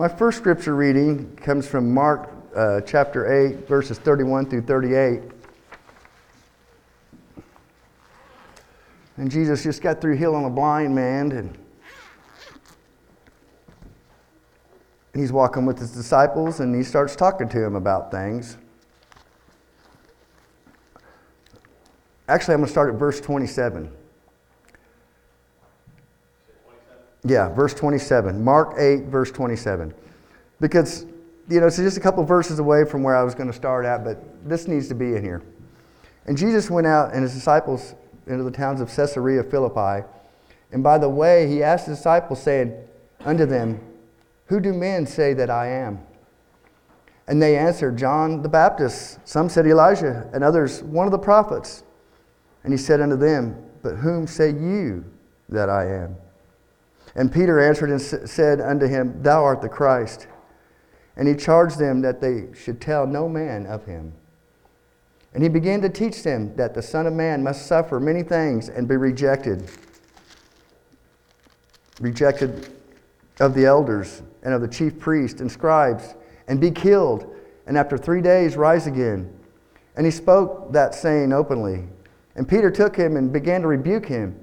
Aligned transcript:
My 0.00 0.08
first 0.08 0.38
scripture 0.38 0.74
reading 0.74 1.36
comes 1.36 1.68
from 1.68 1.92
Mark 1.92 2.30
uh, 2.56 2.80
chapter 2.80 3.30
8, 3.30 3.68
verses 3.68 3.98
31 3.98 4.46
through 4.48 4.62
38. 4.62 5.20
And 9.18 9.30
Jesus 9.30 9.62
just 9.62 9.82
got 9.82 10.00
through 10.00 10.16
healing 10.16 10.46
a 10.46 10.48
blind 10.48 10.94
man, 10.94 11.32
and 11.32 11.58
he's 15.12 15.32
walking 15.32 15.66
with 15.66 15.78
his 15.78 15.90
disciples, 15.90 16.60
and 16.60 16.74
he 16.74 16.82
starts 16.82 17.14
talking 17.14 17.50
to 17.50 17.62
him 17.62 17.74
about 17.74 18.10
things. 18.10 18.56
Actually, 22.26 22.54
I'm 22.54 22.60
going 22.60 22.68
to 22.68 22.72
start 22.72 22.94
at 22.94 22.98
verse 22.98 23.20
27. 23.20 23.92
Yeah, 27.24 27.48
verse 27.50 27.74
27. 27.74 28.42
Mark 28.42 28.74
8, 28.78 29.04
verse 29.04 29.30
27. 29.30 29.94
Because, 30.60 31.04
you 31.48 31.60
know, 31.60 31.66
it's 31.66 31.76
just 31.76 31.96
a 31.96 32.00
couple 32.00 32.24
verses 32.24 32.58
away 32.58 32.84
from 32.84 33.02
where 33.02 33.16
I 33.16 33.22
was 33.22 33.34
going 33.34 33.48
to 33.48 33.56
start 33.56 33.84
at, 33.84 34.04
but 34.04 34.18
this 34.48 34.66
needs 34.66 34.88
to 34.88 34.94
be 34.94 35.14
in 35.16 35.22
here. 35.22 35.42
And 36.26 36.36
Jesus 36.36 36.70
went 36.70 36.86
out 36.86 37.12
and 37.12 37.22
his 37.22 37.34
disciples 37.34 37.94
into 38.26 38.44
the 38.44 38.50
towns 38.50 38.80
of 38.80 38.94
Caesarea 38.94 39.42
Philippi. 39.42 40.06
And 40.72 40.82
by 40.82 40.98
the 40.98 41.08
way, 41.08 41.48
he 41.48 41.62
asked 41.62 41.86
the 41.86 41.94
disciples, 41.94 42.42
saying 42.42 42.74
unto 43.20 43.46
them, 43.46 43.80
Who 44.46 44.60
do 44.60 44.72
men 44.72 45.06
say 45.06 45.34
that 45.34 45.50
I 45.50 45.68
am? 45.68 46.00
And 47.26 47.40
they 47.40 47.56
answered, 47.56 47.96
John 47.96 48.42
the 48.42 48.48
Baptist. 48.48 49.18
Some 49.24 49.48
said 49.48 49.66
Elijah, 49.66 50.28
and 50.32 50.42
others, 50.42 50.82
one 50.82 51.06
of 51.06 51.12
the 51.12 51.18
prophets. 51.18 51.84
And 52.64 52.72
he 52.72 52.76
said 52.76 53.00
unto 53.00 53.16
them, 53.16 53.56
But 53.82 53.96
whom 53.96 54.26
say 54.26 54.50
you 54.50 55.04
that 55.48 55.68
I 55.68 55.86
am? 55.86 56.16
And 57.14 57.32
Peter 57.32 57.58
answered 57.60 57.90
and 57.90 58.00
said 58.00 58.60
unto 58.60 58.86
him, 58.86 59.22
Thou 59.22 59.44
art 59.44 59.62
the 59.62 59.68
Christ. 59.68 60.26
And 61.16 61.26
he 61.26 61.34
charged 61.34 61.78
them 61.78 62.00
that 62.02 62.20
they 62.20 62.48
should 62.54 62.80
tell 62.80 63.06
no 63.06 63.28
man 63.28 63.66
of 63.66 63.84
him. 63.84 64.12
And 65.32 65.42
he 65.42 65.48
began 65.48 65.80
to 65.82 65.88
teach 65.88 66.22
them 66.22 66.54
that 66.56 66.74
the 66.74 66.82
Son 66.82 67.06
of 67.06 67.12
Man 67.12 67.42
must 67.42 67.66
suffer 67.66 68.00
many 68.00 68.22
things 68.22 68.68
and 68.68 68.88
be 68.88 68.96
rejected. 68.96 69.70
Rejected 72.00 72.72
of 73.38 73.54
the 73.54 73.64
elders 73.66 74.22
and 74.42 74.54
of 74.54 74.60
the 74.60 74.68
chief 74.68 74.98
priests 74.98 75.40
and 75.40 75.50
scribes, 75.50 76.14
and 76.48 76.60
be 76.60 76.70
killed, 76.70 77.34
and 77.66 77.76
after 77.76 77.96
three 77.96 78.20
days 78.20 78.56
rise 78.56 78.86
again. 78.86 79.32
And 79.96 80.06
he 80.06 80.10
spoke 80.10 80.72
that 80.72 80.94
saying 80.94 81.32
openly. 81.32 81.84
And 82.34 82.48
Peter 82.48 82.70
took 82.70 82.96
him 82.96 83.16
and 83.16 83.32
began 83.32 83.60
to 83.62 83.68
rebuke 83.68 84.06
him. 84.06 84.38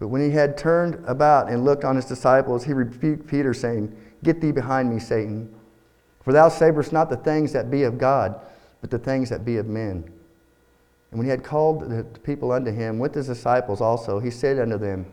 But 0.00 0.08
when 0.08 0.22
he 0.22 0.30
had 0.30 0.58
turned 0.58 1.00
about 1.06 1.48
and 1.48 1.64
looked 1.64 1.84
on 1.84 1.94
his 1.94 2.06
disciples, 2.06 2.64
he 2.64 2.72
rebuked 2.72 3.28
Peter, 3.28 3.54
saying, 3.54 3.96
Get 4.24 4.40
thee 4.40 4.50
behind 4.50 4.92
me, 4.92 4.98
Satan. 4.98 5.54
For 6.24 6.32
thou 6.32 6.48
savorest 6.48 6.92
not 6.92 7.10
the 7.10 7.16
things 7.16 7.52
that 7.52 7.70
be 7.70 7.84
of 7.84 7.98
God 7.98 8.40
but 8.80 8.90
the 8.90 8.98
things 8.98 9.28
that 9.30 9.44
be 9.44 9.56
of 9.56 9.66
men. 9.66 10.04
And 11.10 11.18
when 11.18 11.24
he 11.24 11.30
had 11.30 11.44
called 11.44 11.90
the 11.90 12.04
people 12.20 12.52
unto 12.52 12.70
him 12.70 12.98
with 12.98 13.14
his 13.14 13.26
disciples 13.26 13.80
also, 13.80 14.18
he 14.20 14.30
said 14.30 14.58
unto 14.58 14.78
them, 14.78 15.06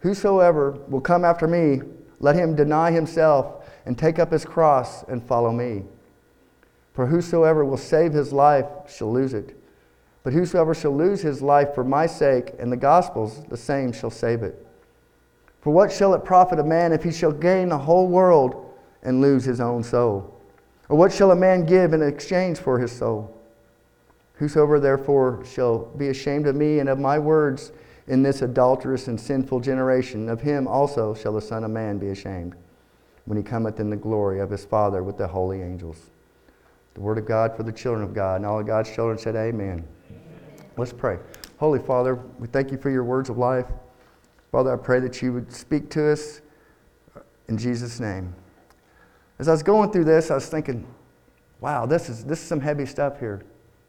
Whosoever 0.00 0.72
will 0.88 1.00
come 1.00 1.24
after 1.24 1.48
me, 1.48 1.82
let 2.20 2.36
him 2.36 2.54
deny 2.54 2.90
himself 2.92 3.68
and 3.84 3.98
take 3.98 4.18
up 4.18 4.32
his 4.32 4.44
cross 4.44 5.02
and 5.04 5.22
follow 5.22 5.52
me. 5.52 5.84
For 6.94 7.06
whosoever 7.06 7.64
will 7.64 7.76
save 7.76 8.12
his 8.12 8.32
life 8.32 8.66
shall 8.88 9.12
lose 9.12 9.34
it. 9.34 9.56
But 10.22 10.32
whosoever 10.32 10.74
shall 10.74 10.96
lose 10.96 11.22
his 11.22 11.42
life 11.42 11.74
for 11.74 11.84
my 11.84 12.06
sake 12.06 12.52
and 12.58 12.70
the 12.70 12.76
gospel's, 12.76 13.44
the 13.44 13.56
same 13.56 13.92
shall 13.92 14.10
save 14.10 14.42
it. 14.42 14.66
For 15.60 15.72
what 15.72 15.92
shall 15.92 16.14
it 16.14 16.24
profit 16.24 16.58
a 16.58 16.64
man 16.64 16.92
if 16.92 17.02
he 17.02 17.12
shall 17.12 17.32
gain 17.32 17.68
the 17.68 17.78
whole 17.78 18.08
world 18.08 18.74
and 19.02 19.20
lose 19.20 19.44
his 19.44 19.60
own 19.60 19.82
soul? 19.82 20.34
Or 20.88 20.96
what 20.96 21.12
shall 21.12 21.30
a 21.30 21.36
man 21.36 21.66
give 21.66 21.92
in 21.92 22.02
exchange 22.02 22.58
for 22.58 22.78
his 22.78 22.92
soul? 22.92 23.34
Whosoever 24.34 24.80
therefore 24.80 25.44
shall 25.44 25.86
be 25.96 26.08
ashamed 26.08 26.46
of 26.46 26.56
me 26.56 26.78
and 26.78 26.88
of 26.88 26.98
my 26.98 27.18
words 27.18 27.72
in 28.06 28.22
this 28.22 28.40
adulterous 28.40 29.08
and 29.08 29.20
sinful 29.20 29.60
generation, 29.60 30.28
of 30.28 30.40
him 30.40 30.66
also 30.66 31.12
shall 31.14 31.34
the 31.34 31.42
Son 31.42 31.64
of 31.64 31.70
Man 31.70 31.98
be 31.98 32.08
ashamed 32.08 32.54
when 33.26 33.36
he 33.36 33.44
cometh 33.44 33.78
in 33.80 33.90
the 33.90 33.96
glory 33.96 34.40
of 34.40 34.48
his 34.48 34.64
Father 34.64 35.02
with 35.02 35.18
the 35.18 35.28
holy 35.28 35.60
angels. 35.60 36.10
The 36.94 37.00
word 37.00 37.18
of 37.18 37.26
God 37.26 37.54
for 37.54 37.62
the 37.62 37.72
children 37.72 38.02
of 38.02 38.14
God. 38.14 38.36
And 38.36 38.46
all 38.46 38.58
of 38.58 38.66
God's 38.66 38.90
children 38.90 39.18
said, 39.18 39.36
Amen. 39.36 39.86
Let's 40.78 40.92
pray. 40.92 41.18
Holy 41.58 41.80
Father, 41.80 42.14
we 42.38 42.46
thank 42.46 42.70
you 42.70 42.78
for 42.78 42.88
your 42.88 43.02
words 43.02 43.28
of 43.28 43.36
life. 43.36 43.66
Father, 44.52 44.72
I 44.72 44.76
pray 44.76 45.00
that 45.00 45.20
you 45.20 45.32
would 45.32 45.52
speak 45.52 45.90
to 45.90 46.12
us 46.12 46.40
in 47.48 47.58
Jesus' 47.58 47.98
name. 47.98 48.32
As 49.40 49.48
I 49.48 49.50
was 49.50 49.64
going 49.64 49.90
through 49.90 50.04
this, 50.04 50.30
I 50.30 50.34
was 50.34 50.48
thinking, 50.48 50.86
wow, 51.60 51.84
this 51.84 52.08
is, 52.08 52.24
this 52.24 52.40
is 52.40 52.46
some 52.46 52.60
heavy 52.60 52.86
stuff 52.86 53.18
here, 53.18 53.42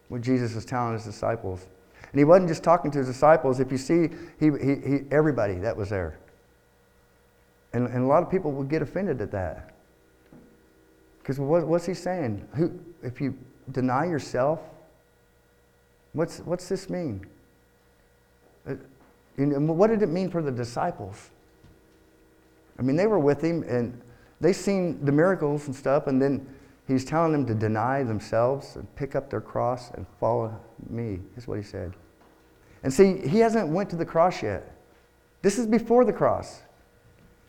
what 0.07 0.21
Jesus 0.21 0.55
is 0.55 0.65
telling 0.65 0.93
his 0.93 1.05
disciples. 1.05 1.67
And 2.11 2.17
he 2.17 2.23
wasn't 2.23 2.49
just 2.49 2.63
talking 2.63 2.89
to 2.89 2.97
his 2.97 3.07
disciples. 3.07 3.59
If 3.59 3.71
you 3.71 3.77
see, 3.77 4.09
he, 4.39 4.47
he, 4.47 4.75
he, 4.75 4.97
everybody 5.11 5.55
that 5.59 5.77
was 5.77 5.89
there. 5.91 6.17
And, 7.73 7.85
and 7.85 8.03
a 8.03 8.07
lot 8.07 8.23
of 8.23 8.31
people 8.31 8.51
would 8.53 8.67
get 8.67 8.81
offended 8.81 9.21
at 9.21 9.29
that. 9.29 9.75
Because 11.19 11.39
what, 11.39 11.67
what's 11.67 11.85
he 11.85 11.93
saying? 11.93 12.47
Who, 12.55 12.79
if 13.03 13.21
you 13.21 13.37
deny 13.71 14.05
yourself, 14.05 14.59
what's, 16.13 16.39
what's 16.39 16.67
this 16.69 16.89
mean? 16.89 17.25
Uh, 18.67 18.75
and 19.37 19.69
what 19.69 19.89
did 19.89 20.01
it 20.01 20.09
mean 20.09 20.29
for 20.29 20.41
the 20.41 20.51
disciples? 20.51 21.29
I 22.77 22.81
mean, 22.81 22.95
they 22.95 23.07
were 23.07 23.19
with 23.19 23.41
him, 23.41 23.63
and 23.63 23.99
they 24.41 24.53
seen 24.53 25.03
the 25.05 25.11
miracles 25.11 25.67
and 25.67 25.75
stuff, 25.75 26.07
and 26.07 26.21
then 26.21 26.45
he's 26.87 27.05
telling 27.05 27.31
them 27.31 27.45
to 27.45 27.53
deny 27.53 28.03
themselves 28.03 28.75
and 28.75 28.93
pick 28.95 29.15
up 29.15 29.29
their 29.29 29.41
cross 29.41 29.91
and 29.91 30.05
follow 30.19 30.57
me, 30.89 31.19
is 31.37 31.47
what 31.47 31.57
he 31.57 31.63
said. 31.63 31.93
And 32.83 32.93
see, 32.93 33.17
he 33.27 33.39
hasn't 33.39 33.69
went 33.69 33.89
to 33.91 33.95
the 33.95 34.05
cross 34.05 34.41
yet. 34.41 34.75
This 35.41 35.57
is 35.57 35.67
before 35.67 36.05
the 36.05 36.13
cross. 36.13 36.61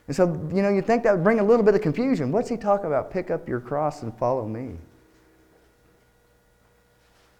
And 0.06 0.16
so, 0.16 0.26
you 0.52 0.62
know, 0.62 0.70
you 0.70 0.82
think 0.82 1.04
that 1.04 1.14
would 1.14 1.24
bring 1.24 1.38
a 1.38 1.44
little 1.44 1.64
bit 1.64 1.74
of 1.74 1.80
confusion. 1.80 2.32
What's 2.32 2.48
he 2.48 2.56
talking 2.56 2.86
about? 2.86 3.12
Pick 3.12 3.30
up 3.30 3.48
your 3.48 3.60
cross 3.60 4.02
and 4.02 4.16
follow 4.18 4.46
me. 4.46 4.76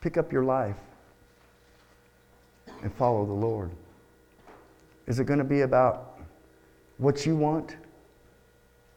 Pick 0.00 0.16
up 0.16 0.32
your 0.32 0.44
life 0.44 0.76
and 2.82 2.92
follow 2.94 3.24
the 3.26 3.32
Lord. 3.32 3.70
Is 5.06 5.18
it 5.18 5.24
going 5.24 5.38
to 5.38 5.44
be 5.44 5.62
about 5.62 6.18
what 6.98 7.26
you 7.26 7.36
want? 7.36 7.76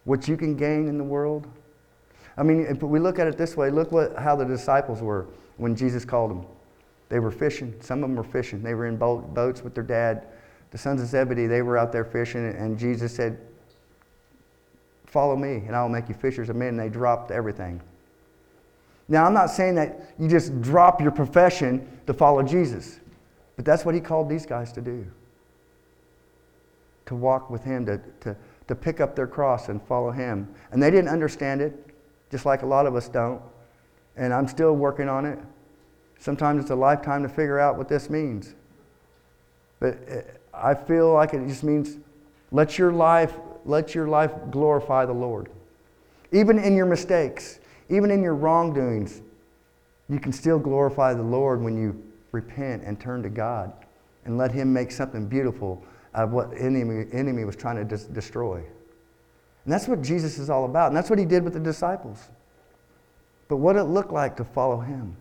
what 0.06 0.28
you 0.28 0.38
can 0.38 0.56
gain 0.56 0.88
in 0.88 0.98
the 0.98 1.04
world. 1.04 1.48
I 2.38 2.44
mean, 2.44 2.62
if 2.62 2.82
we 2.82 3.00
look 3.00 3.20
at 3.20 3.28
it 3.28 3.38
this 3.38 3.56
way, 3.56 3.70
look 3.70 3.92
what, 3.92 4.16
how 4.18 4.36
the 4.36 4.46
disciples 4.46 5.02
were 5.02 5.28
when 5.58 5.76
Jesus 5.76 6.04
called 6.04 6.32
them. 6.32 6.46
They 7.10 7.20
were 7.20 7.32
fishing. 7.32 7.76
Some 7.80 8.04
of 8.04 8.10
them 8.10 8.16
were 8.16 8.24
fishing. 8.24 8.64
They 8.64 8.74
were 8.74 8.88
in 8.88 8.98
boat, 8.98 9.34
boats 9.34 9.64
with 9.64 9.76
their 9.76 9.84
dad. 9.84 10.28
The 10.72 10.78
sons 10.78 11.02
of 11.02 11.08
Zebedee, 11.08 11.46
they 11.46 11.62
were 11.62 11.78
out 11.78 11.92
there 11.92 12.04
fishing, 12.04 12.46
and 12.46 12.78
Jesus 12.80 13.16
said, 13.16 13.40
Follow 15.06 15.36
me, 15.36 15.64
and 15.68 15.76
I 15.76 15.82
will 15.84 15.90
make 15.90 16.10
you 16.10 16.16
fishers 16.16 16.50
of 16.50 16.56
men. 16.56 16.70
And 16.70 16.80
they 16.80 16.90
dropped 16.90 17.30
everything. 17.30 17.80
Now, 19.08 19.26
I'm 19.26 19.34
not 19.34 19.52
saying 19.52 19.76
that 19.76 20.16
you 20.18 20.28
just 20.28 20.60
drop 20.62 21.00
your 21.00 21.12
profession 21.12 21.88
to 22.08 22.14
follow 22.16 22.42
Jesus, 22.42 23.00
but 23.56 23.66
that's 23.66 23.86
what 23.86 23.96
he 23.96 24.02
called 24.02 24.30
these 24.30 24.46
guys 24.46 24.72
to 24.74 24.82
do 24.82 25.06
to 27.06 27.16
walk 27.16 27.50
with 27.50 27.66
him, 27.66 27.86
to, 27.86 28.00
to 28.22 28.36
to 28.68 28.76
pick 28.76 29.00
up 29.00 29.16
their 29.16 29.28
cross 29.28 29.70
and 29.70 29.82
follow 29.84 30.12
him. 30.12 30.54
And 30.72 30.82
they 30.82 30.90
didn't 30.90 31.10
understand 31.10 31.62
it, 31.62 31.74
just 32.32 32.46
like 32.46 32.62
a 32.62 32.66
lot 32.66 32.86
of 32.86 32.96
us 32.96 33.10
don't. 33.10 33.42
And 34.16 34.34
I'm 34.34 34.48
still 34.48 34.74
working 34.74 35.10
on 35.10 35.26
it. 35.26 35.40
Sometimes 36.20 36.62
it's 36.62 36.72
a 36.72 36.76
lifetime 36.76 37.24
to 37.24 37.30
figure 37.30 37.60
out 37.60 37.78
what 37.78 37.90
this 37.90 38.10
means. 38.10 38.56
But 39.80 39.98
uh, 40.10 40.22
I 40.54 40.74
feel 40.74 41.14
like 41.14 41.34
it 41.34 41.46
just 41.48 41.64
means 41.64 41.98
let 42.52 42.78
your 42.78 42.92
life 42.92 43.34
let 43.66 43.96
your 43.96 44.08
life 44.08 44.32
glorify 44.52 45.06
the 45.06 45.14
Lord. 45.14 45.50
Even 46.34 46.60
in 46.60 46.76
your 46.76 46.86
mistakes, 46.86 47.60
even 47.90 48.12
in 48.12 48.22
your 48.22 48.36
wrongdoings, 48.36 49.22
you 50.10 50.20
can 50.20 50.34
still 50.34 50.60
glorify 50.60 51.14
the 51.14 51.24
Lord 51.24 51.62
when 51.62 51.78
you 51.78 52.02
repent 52.34 52.84
and 52.84 53.00
turn 53.00 53.24
to 53.24 53.30
God 53.30 53.72
and 54.26 54.38
let 54.38 54.52
him 54.52 54.74
make 54.74 54.92
something 54.92 55.28
beautiful 55.28 55.82
out 56.14 56.26
of 56.26 56.32
what 56.32 56.52
enemy, 56.58 57.06
enemy 57.14 57.46
was 57.46 57.56
trying 57.56 57.78
to 57.78 57.86
dis- 57.86 58.06
destroy. 58.06 58.58
And 58.58 59.72
that's 59.72 59.88
what 59.88 60.02
Jesus 60.02 60.38
is 60.38 60.50
all 60.50 60.66
about. 60.66 60.88
And 60.88 60.98
that's 60.98 61.10
what 61.10 61.20
he 61.20 61.26
did 61.26 61.44
with 61.44 61.54
the 61.54 61.60
disciples. 61.60 62.30
But 63.48 63.58
what 63.58 63.76
it 63.76 63.84
looked 63.84 64.12
like 64.12 64.36
to 64.38 64.44
follow 64.44 64.80
him. 64.80 65.16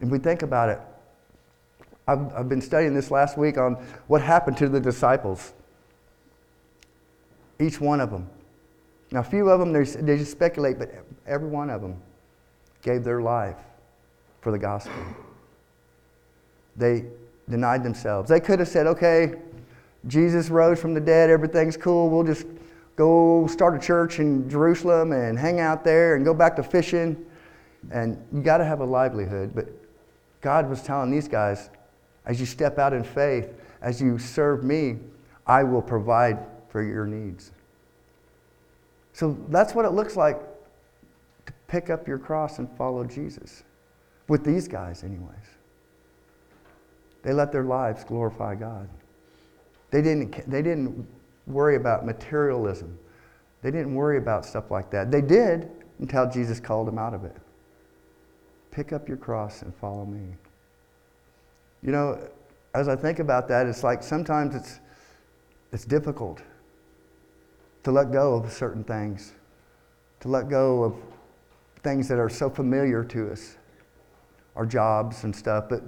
If 0.00 0.08
we 0.08 0.18
think 0.18 0.42
about 0.42 0.70
it, 0.70 0.80
I've, 2.06 2.32
I've 2.34 2.48
been 2.48 2.60
studying 2.60 2.94
this 2.94 3.10
last 3.10 3.36
week 3.36 3.58
on 3.58 3.74
what 4.06 4.22
happened 4.22 4.56
to 4.58 4.68
the 4.68 4.80
disciples. 4.80 5.52
Each 7.60 7.80
one 7.80 8.00
of 8.00 8.10
them. 8.10 8.28
Now, 9.10 9.20
a 9.20 9.24
few 9.24 9.48
of 9.48 9.60
them, 9.60 9.72
they 9.72 10.16
just 10.16 10.32
speculate, 10.32 10.78
but 10.78 10.92
every 11.26 11.48
one 11.48 11.70
of 11.70 11.82
them 11.82 12.00
gave 12.82 13.04
their 13.04 13.20
life 13.20 13.56
for 14.44 14.52
the 14.52 14.58
gospel. 14.58 14.92
They 16.76 17.06
denied 17.48 17.82
themselves. 17.82 18.28
They 18.28 18.40
could 18.40 18.58
have 18.58 18.68
said, 18.68 18.86
okay, 18.86 19.34
Jesus 20.06 20.50
rose 20.50 20.78
from 20.78 20.92
the 20.92 21.00
dead, 21.00 21.30
everything's 21.30 21.78
cool, 21.78 22.10
we'll 22.10 22.24
just 22.24 22.46
go 22.94 23.46
start 23.46 23.74
a 23.74 23.78
church 23.78 24.20
in 24.20 24.48
Jerusalem 24.48 25.12
and 25.12 25.38
hang 25.38 25.60
out 25.60 25.82
there 25.82 26.14
and 26.14 26.24
go 26.24 26.34
back 26.34 26.54
to 26.56 26.62
fishing. 26.62 27.24
And 27.90 28.22
you 28.32 28.42
got 28.42 28.58
to 28.58 28.64
have 28.64 28.80
a 28.80 28.84
livelihood. 28.84 29.52
But 29.54 29.66
God 30.42 30.68
was 30.68 30.82
telling 30.82 31.10
these 31.10 31.26
guys, 31.26 31.70
as 32.26 32.38
you 32.38 32.46
step 32.46 32.78
out 32.78 32.92
in 32.92 33.02
faith, 33.02 33.52
as 33.80 34.00
you 34.00 34.18
serve 34.18 34.62
me, 34.62 34.98
I 35.46 35.62
will 35.62 35.82
provide 35.82 36.38
for 36.68 36.82
your 36.82 37.06
needs. 37.06 37.50
So 39.14 39.38
that's 39.48 39.74
what 39.74 39.86
it 39.86 39.90
looks 39.90 40.16
like 40.16 40.38
to 41.46 41.52
pick 41.66 41.88
up 41.88 42.06
your 42.06 42.18
cross 42.18 42.58
and 42.58 42.68
follow 42.76 43.04
Jesus. 43.04 43.64
With 44.28 44.44
these 44.44 44.68
guys, 44.68 45.04
anyways. 45.04 45.28
They 47.22 47.32
let 47.32 47.52
their 47.52 47.64
lives 47.64 48.04
glorify 48.04 48.54
God. 48.54 48.88
They 49.90 50.02
didn't, 50.02 50.48
they 50.50 50.62
didn't 50.62 51.06
worry 51.46 51.76
about 51.76 52.04
materialism. 52.04 52.98
They 53.62 53.70
didn't 53.70 53.94
worry 53.94 54.18
about 54.18 54.44
stuff 54.44 54.70
like 54.70 54.90
that. 54.90 55.10
They 55.10 55.22
did 55.22 55.70
until 55.98 56.30
Jesus 56.30 56.60
called 56.60 56.86
them 56.86 56.98
out 56.98 57.14
of 57.14 57.24
it. 57.24 57.36
Pick 58.70 58.92
up 58.92 59.08
your 59.08 59.16
cross 59.16 59.62
and 59.62 59.74
follow 59.76 60.04
me. 60.04 60.34
You 61.82 61.92
know, 61.92 62.28
as 62.74 62.88
I 62.88 62.96
think 62.96 63.20
about 63.20 63.48
that, 63.48 63.66
it's 63.66 63.84
like 63.84 64.02
sometimes 64.02 64.54
it's, 64.54 64.80
it's 65.72 65.84
difficult 65.84 66.42
to 67.84 67.92
let 67.92 68.10
go 68.10 68.34
of 68.34 68.52
certain 68.52 68.82
things, 68.82 69.32
to 70.20 70.28
let 70.28 70.48
go 70.48 70.82
of 70.82 70.96
things 71.82 72.08
that 72.08 72.18
are 72.18 72.30
so 72.30 72.50
familiar 72.50 73.04
to 73.04 73.30
us, 73.30 73.56
our 74.56 74.66
jobs 74.66 75.24
and 75.24 75.34
stuff. 75.34 75.68
But 75.68 75.82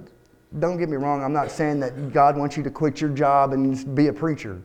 don't 0.59 0.77
get 0.77 0.89
me 0.89 0.97
wrong, 0.97 1.23
I'm 1.23 1.33
not 1.33 1.51
saying 1.51 1.79
that 1.81 2.13
God 2.13 2.37
wants 2.37 2.57
you 2.57 2.63
to 2.63 2.69
quit 2.71 3.01
your 3.01 3.09
job 3.09 3.53
and 3.53 3.95
be 3.95 4.07
a 4.07 4.13
preacher. 4.13 4.61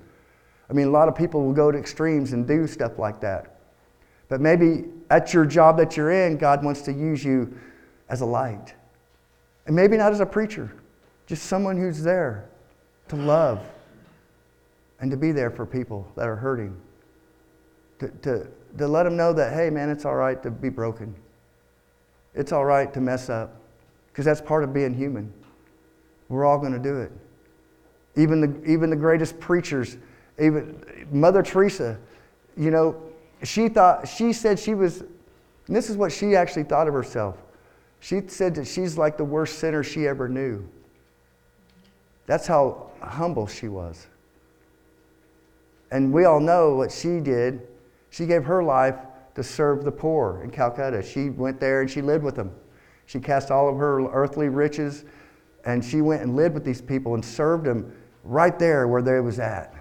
I 0.70 0.72
mean, 0.72 0.86
a 0.86 0.90
lot 0.90 1.08
of 1.08 1.14
people 1.14 1.44
will 1.44 1.52
go 1.52 1.70
to 1.70 1.78
extremes 1.78 2.32
and 2.32 2.46
do 2.46 2.66
stuff 2.66 2.98
like 2.98 3.20
that. 3.20 3.56
But 4.28 4.40
maybe 4.40 4.84
at 5.10 5.34
your 5.34 5.44
job 5.44 5.76
that 5.78 5.96
you're 5.96 6.10
in, 6.10 6.38
God 6.38 6.64
wants 6.64 6.82
to 6.82 6.92
use 6.92 7.24
you 7.24 7.58
as 8.08 8.20
a 8.20 8.26
light. 8.26 8.74
And 9.66 9.76
maybe 9.76 9.96
not 9.96 10.12
as 10.12 10.20
a 10.20 10.26
preacher, 10.26 10.72
just 11.26 11.44
someone 11.44 11.76
who's 11.76 12.02
there 12.02 12.48
to 13.08 13.16
love 13.16 13.60
and 15.00 15.10
to 15.10 15.16
be 15.16 15.32
there 15.32 15.50
for 15.50 15.66
people 15.66 16.10
that 16.16 16.28
are 16.28 16.36
hurting. 16.36 16.74
To, 17.98 18.08
to, 18.08 18.48
to 18.78 18.88
let 18.88 19.02
them 19.02 19.16
know 19.16 19.32
that, 19.32 19.52
hey, 19.52 19.68
man, 19.68 19.90
it's 19.90 20.04
all 20.04 20.14
right 20.14 20.42
to 20.42 20.50
be 20.50 20.68
broken. 20.68 21.14
It's 22.34 22.52
all 22.52 22.64
right 22.64 22.92
to 22.94 23.00
mess 23.00 23.28
up 23.28 23.61
because 24.12 24.24
that's 24.26 24.40
part 24.40 24.62
of 24.62 24.74
being 24.74 24.92
human. 24.94 25.32
We're 26.28 26.44
all 26.44 26.58
going 26.58 26.72
to 26.72 26.78
do 26.78 27.00
it. 27.00 27.12
Even 28.14 28.40
the, 28.40 28.70
even 28.70 28.90
the 28.90 28.96
greatest 28.96 29.40
preachers, 29.40 29.96
even 30.38 31.06
Mother 31.10 31.42
Teresa, 31.42 31.98
you 32.56 32.70
know, 32.70 33.00
she 33.42 33.68
thought, 33.68 34.06
she 34.06 34.32
said 34.32 34.58
she 34.58 34.74
was, 34.74 35.02
this 35.66 35.88
is 35.88 35.96
what 35.96 36.12
she 36.12 36.36
actually 36.36 36.64
thought 36.64 36.88
of 36.88 36.94
herself. 36.94 37.38
She 38.00 38.20
said 38.26 38.54
that 38.56 38.66
she's 38.66 38.98
like 38.98 39.16
the 39.16 39.24
worst 39.24 39.58
sinner 39.58 39.82
she 39.82 40.06
ever 40.06 40.28
knew. 40.28 40.68
That's 42.26 42.46
how 42.46 42.90
humble 43.00 43.46
she 43.46 43.68
was. 43.68 44.06
And 45.90 46.12
we 46.12 46.24
all 46.24 46.40
know 46.40 46.74
what 46.74 46.92
she 46.92 47.20
did. 47.20 47.66
She 48.10 48.26
gave 48.26 48.44
her 48.44 48.62
life 48.62 48.96
to 49.34 49.42
serve 49.42 49.84
the 49.84 49.92
poor 49.92 50.42
in 50.42 50.50
Calcutta. 50.50 51.02
She 51.02 51.30
went 51.30 51.60
there 51.60 51.80
and 51.80 51.90
she 51.90 52.02
lived 52.02 52.24
with 52.24 52.34
them. 52.34 52.50
She 53.12 53.20
cast 53.20 53.50
all 53.50 53.68
of 53.68 53.76
her 53.76 54.08
earthly 54.10 54.48
riches 54.48 55.04
and 55.66 55.84
she 55.84 56.00
went 56.00 56.22
and 56.22 56.34
lived 56.34 56.54
with 56.54 56.64
these 56.64 56.80
people 56.80 57.12
and 57.12 57.22
served 57.22 57.66
them 57.66 57.94
right 58.24 58.58
there 58.58 58.88
where 58.88 59.02
they 59.02 59.20
was 59.20 59.38
at. 59.38 59.74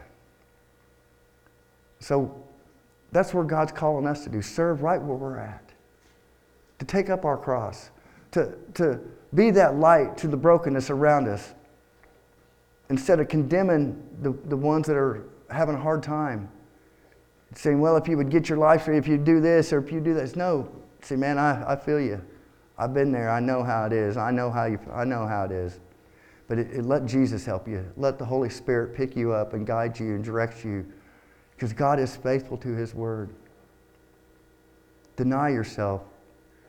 So 2.01 2.43
that's 3.13 3.33
where 3.33 3.45
God's 3.45 3.71
calling 3.71 4.05
us 4.05 4.25
to 4.25 4.29
do 4.29 4.41
serve 4.41 4.81
right 4.81 5.01
where 5.01 5.15
we're 5.15 5.37
at, 5.37 5.63
to 6.79 6.85
take 6.85 7.09
up 7.09 7.23
our 7.23 7.37
cross, 7.37 7.91
to, 8.31 8.53
to 8.73 8.99
be 9.33 9.49
that 9.51 9.77
light 9.77 10.17
to 10.17 10.27
the 10.27 10.35
brokenness 10.35 10.89
around 10.89 11.29
us 11.29 11.53
instead 12.89 13.21
of 13.21 13.29
condemning 13.29 14.03
the, 14.21 14.33
the 14.49 14.57
ones 14.57 14.87
that 14.87 14.97
are 14.97 15.23
having 15.49 15.75
a 15.75 15.79
hard 15.79 16.03
time. 16.03 16.49
Saying, 17.55 17.79
well, 17.79 17.95
if 17.95 18.09
you 18.09 18.17
would 18.17 18.29
get 18.29 18.49
your 18.49 18.57
life 18.57 18.89
if 18.89 19.07
you 19.07 19.17
do 19.17 19.39
this 19.39 19.71
or 19.71 19.79
if 19.79 19.89
you 19.89 20.01
do 20.01 20.13
this. 20.13 20.35
No. 20.35 20.69
Say, 21.01 21.15
man, 21.15 21.37
I, 21.37 21.71
I 21.71 21.75
feel 21.77 21.99
you. 22.01 22.21
I've 22.81 22.95
been 22.95 23.11
there. 23.11 23.29
I 23.29 23.39
know 23.39 23.63
how 23.63 23.85
it 23.85 23.93
is. 23.93 24.17
I 24.17 24.31
know 24.31 24.49
how, 24.49 24.65
you, 24.65 24.79
I 24.91 25.03
know 25.03 25.27
how 25.27 25.43
it 25.43 25.51
is. 25.51 25.79
But 26.47 26.57
it, 26.57 26.71
it, 26.71 26.83
let 26.83 27.05
Jesus 27.05 27.45
help 27.45 27.67
you. 27.67 27.85
Let 27.95 28.17
the 28.17 28.25
Holy 28.25 28.49
Spirit 28.49 28.95
pick 28.95 29.15
you 29.15 29.31
up 29.33 29.53
and 29.53 29.67
guide 29.67 29.99
you 29.99 30.15
and 30.15 30.23
direct 30.23 30.65
you 30.65 30.91
because 31.53 31.73
God 31.73 31.99
is 31.99 32.15
faithful 32.15 32.57
to 32.57 32.69
his 32.69 32.95
word. 32.95 33.29
Deny 35.15 35.49
yourself 35.49 36.01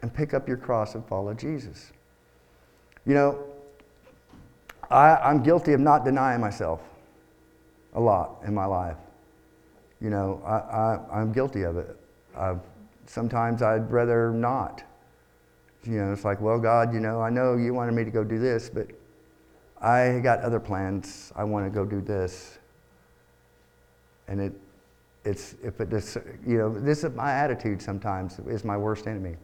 and 0.03 0.13
pick 0.13 0.35
up 0.35 0.47
your 0.47 0.59
cross 0.59 0.95
and 0.95 1.07
follow 1.07 1.33
Jesus. 1.33 1.93
You 3.07 3.15
know, 3.15 3.45
I, 4.91 5.17
I'm 5.17 5.43
guilty 5.43 5.73
of 5.73 5.81
not 5.81 6.05
denying 6.05 6.43
myself 6.43 6.83
a 7.95 8.01
lot 8.01 8.43
in 8.45 8.53
my 8.53 8.67
life. 8.67 8.99
You 10.03 10.11
know, 10.11 10.43
I, 10.45 11.17
I, 11.17 11.23
am 11.23 11.33
guilty 11.33 11.63
of 11.63 11.79
it. 11.79 11.97
I've, 12.37 12.61
sometimes 13.07 13.63
I'd 13.63 13.91
rather 13.91 14.31
not. 14.31 14.85
You 15.85 15.99
know, 15.99 16.13
it's 16.13 16.25
like, 16.25 16.41
well, 16.41 16.59
God, 16.59 16.95
you 16.95 17.01
know, 17.01 17.21
I 17.21 17.31
know 17.31 17.57
you 17.57 17.75
wanted 17.75 17.93
me 17.93 18.05
to 18.05 18.11
go 18.11 18.23
do 18.23 18.39
this, 18.39 18.71
but 18.71 18.87
I 19.81 20.21
got 20.23 20.41
other 20.41 20.61
plans. 20.61 21.33
I 21.35 21.43
want 21.43 21.67
to 21.67 21.71
go 21.71 21.85
do 21.85 22.01
this. 22.01 22.59
And 24.29 24.41
it, 24.41 24.53
it's, 25.25 25.57
if 25.63 25.81
it 25.81 25.91
just, 25.91 26.19
you 26.47 26.59
know, 26.59 26.73
this 26.73 27.03
is 27.03 27.15
my 27.15 27.33
attitude 27.33 27.83
sometimes, 27.83 28.39
is 28.47 28.65
my 28.65 28.77
worst 28.77 29.09
enemy. 29.09 29.37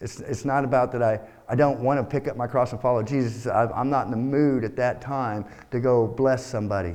It's, 0.00 0.20
it's 0.20 0.44
not 0.44 0.62
about 0.62 0.92
that 0.92 1.02
I, 1.02 1.18
I 1.48 1.56
don't 1.56 1.80
want 1.80 1.98
to 1.98 2.04
pick 2.04 2.28
up 2.28 2.36
my 2.36 2.46
cross 2.46 2.72
and 2.72 2.80
follow 2.80 3.02
Jesus. 3.02 3.46
I, 3.46 3.66
I'm 3.74 3.90
not 3.90 4.04
in 4.04 4.10
the 4.12 4.16
mood 4.16 4.62
at 4.62 4.76
that 4.76 5.00
time 5.00 5.44
to 5.72 5.80
go 5.80 6.06
bless 6.06 6.44
somebody, 6.44 6.94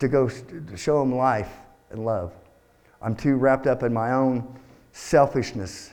to 0.00 0.08
go 0.08 0.28
to 0.28 0.76
show 0.76 0.98
them 1.00 1.14
life 1.14 1.52
and 1.90 2.04
love. 2.04 2.32
I'm 3.00 3.14
too 3.14 3.36
wrapped 3.36 3.66
up 3.66 3.82
in 3.82 3.92
my 3.92 4.12
own 4.12 4.58
selfishness 4.92 5.92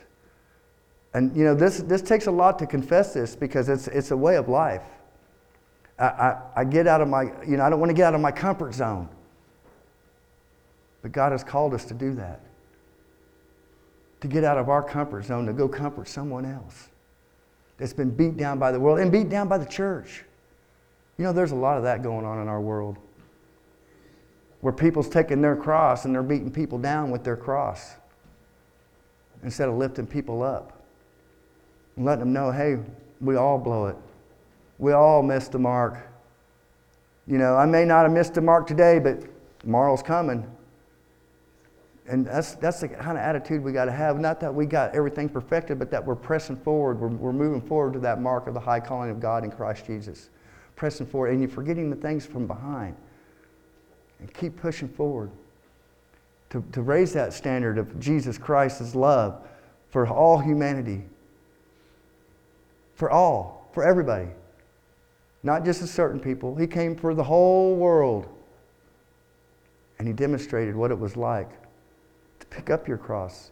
and 1.17 1.35
you 1.35 1.43
know, 1.43 1.55
this, 1.55 1.79
this 1.79 2.03
takes 2.03 2.27
a 2.27 2.31
lot 2.31 2.59
to 2.59 2.67
confess 2.67 3.11
this 3.11 3.35
because 3.35 3.69
it's, 3.69 3.87
it's 3.87 4.11
a 4.11 4.17
way 4.17 4.35
of 4.35 4.47
life. 4.49 4.83
I, 5.97 6.05
I, 6.05 6.41
I 6.57 6.63
get 6.63 6.85
out 6.85 7.01
of 7.01 7.07
my, 7.07 7.23
you 7.43 7.57
know, 7.57 7.63
I 7.63 7.71
don't 7.71 7.79
want 7.79 7.89
to 7.89 7.95
get 7.95 8.05
out 8.05 8.13
of 8.13 8.21
my 8.21 8.31
comfort 8.31 8.75
zone. 8.75 9.09
But 11.01 11.11
God 11.11 11.31
has 11.31 11.43
called 11.43 11.73
us 11.73 11.85
to 11.85 11.95
do 11.95 12.13
that. 12.13 12.41
To 14.21 14.27
get 14.27 14.43
out 14.43 14.59
of 14.59 14.69
our 14.69 14.83
comfort 14.83 15.25
zone, 15.25 15.47
to 15.47 15.53
go 15.53 15.67
comfort 15.67 16.07
someone 16.07 16.45
else 16.45 16.89
that's 17.77 17.93
been 17.93 18.11
beat 18.11 18.37
down 18.37 18.59
by 18.59 18.71
the 18.71 18.79
world 18.79 18.99
and 18.99 19.11
beat 19.11 19.27
down 19.27 19.47
by 19.47 19.57
the 19.57 19.65
church. 19.65 20.23
You 21.17 21.23
know, 21.23 21.33
there's 21.33 21.51
a 21.51 21.55
lot 21.55 21.77
of 21.77 21.83
that 21.83 22.03
going 22.03 22.27
on 22.27 22.39
in 22.43 22.47
our 22.47 22.61
world 22.61 22.95
where 24.61 24.73
people's 24.73 25.09
taking 25.09 25.41
their 25.41 25.55
cross 25.55 26.05
and 26.05 26.13
they're 26.13 26.21
beating 26.21 26.51
people 26.51 26.77
down 26.77 27.09
with 27.09 27.23
their 27.23 27.37
cross 27.37 27.95
instead 29.41 29.67
of 29.67 29.77
lifting 29.77 30.05
people 30.05 30.43
up 30.43 30.76
and 31.97 32.05
letting 32.05 32.19
them 32.19 32.33
know, 32.33 32.51
hey, 32.51 32.77
we 33.19 33.35
all 33.35 33.57
blow 33.57 33.87
it. 33.87 33.95
We 34.77 34.93
all 34.93 35.21
miss 35.21 35.47
the 35.47 35.59
mark. 35.59 36.07
You 37.25 37.39
know, 37.39 37.55
I 37.55 37.65
may 37.65 37.83
not 37.83 38.03
have 38.03 38.11
missed 38.11 38.35
the 38.35 38.41
mark 38.41 38.67
today, 38.67 38.99
but 38.99 39.23
tomorrow's 39.59 40.03
coming. 40.03 40.49
And 42.07 42.25
that's, 42.25 42.55
that's 42.55 42.79
the 42.79 42.87
kind 42.87 43.17
of 43.17 43.23
attitude 43.23 43.61
we 43.61 43.73
got 43.73 43.85
to 43.85 43.91
have. 43.91 44.17
Not 44.19 44.39
that 44.39 44.53
we 44.53 44.65
got 44.65 44.95
everything 44.95 45.27
perfected, 45.27 45.77
but 45.77 45.91
that 45.91 46.05
we're 46.05 46.15
pressing 46.15 46.55
forward. 46.55 47.01
We're, 47.01 47.09
we're 47.09 47.33
moving 47.33 47.59
forward 47.59 47.93
to 47.93 47.99
that 47.99 48.21
mark 48.21 48.47
of 48.47 48.53
the 48.53 48.59
high 48.59 48.79
calling 48.79 49.09
of 49.09 49.19
God 49.19 49.43
in 49.43 49.51
Christ 49.51 49.85
Jesus. 49.85 50.29
Pressing 50.77 51.07
forward, 51.07 51.31
and 51.31 51.41
you're 51.41 51.49
forgetting 51.49 51.89
the 51.89 51.95
things 51.97 52.25
from 52.25 52.47
behind. 52.47 52.95
And 54.19 54.33
keep 54.33 54.55
pushing 54.55 54.87
forward 54.87 55.31
to, 56.51 56.63
to 56.71 56.81
raise 56.81 57.11
that 57.13 57.33
standard 57.33 57.77
of 57.77 57.99
Jesus 57.99 58.37
Christ's 58.37 58.95
love 58.95 59.45
for 59.89 60.07
all 60.07 60.37
humanity 60.37 61.03
for 62.97 63.11
all, 63.11 63.69
for 63.73 63.83
everybody, 63.83 64.27
not 65.43 65.63
just 65.63 65.83
a 65.83 65.87
certain 65.87 66.19
people. 66.19 66.55
He 66.55 66.65
came 66.65 66.95
for 66.95 67.13
the 67.13 67.23
whole 67.23 67.75
world. 67.75 68.27
And 69.99 70.07
he 70.07 70.13
demonstrated 70.13 70.75
what 70.75 70.91
it 70.91 70.99
was 70.99 71.15
like 71.15 71.49
to 72.39 72.47
pick 72.47 72.69
up 72.69 72.87
your 72.87 72.97
cross 72.97 73.51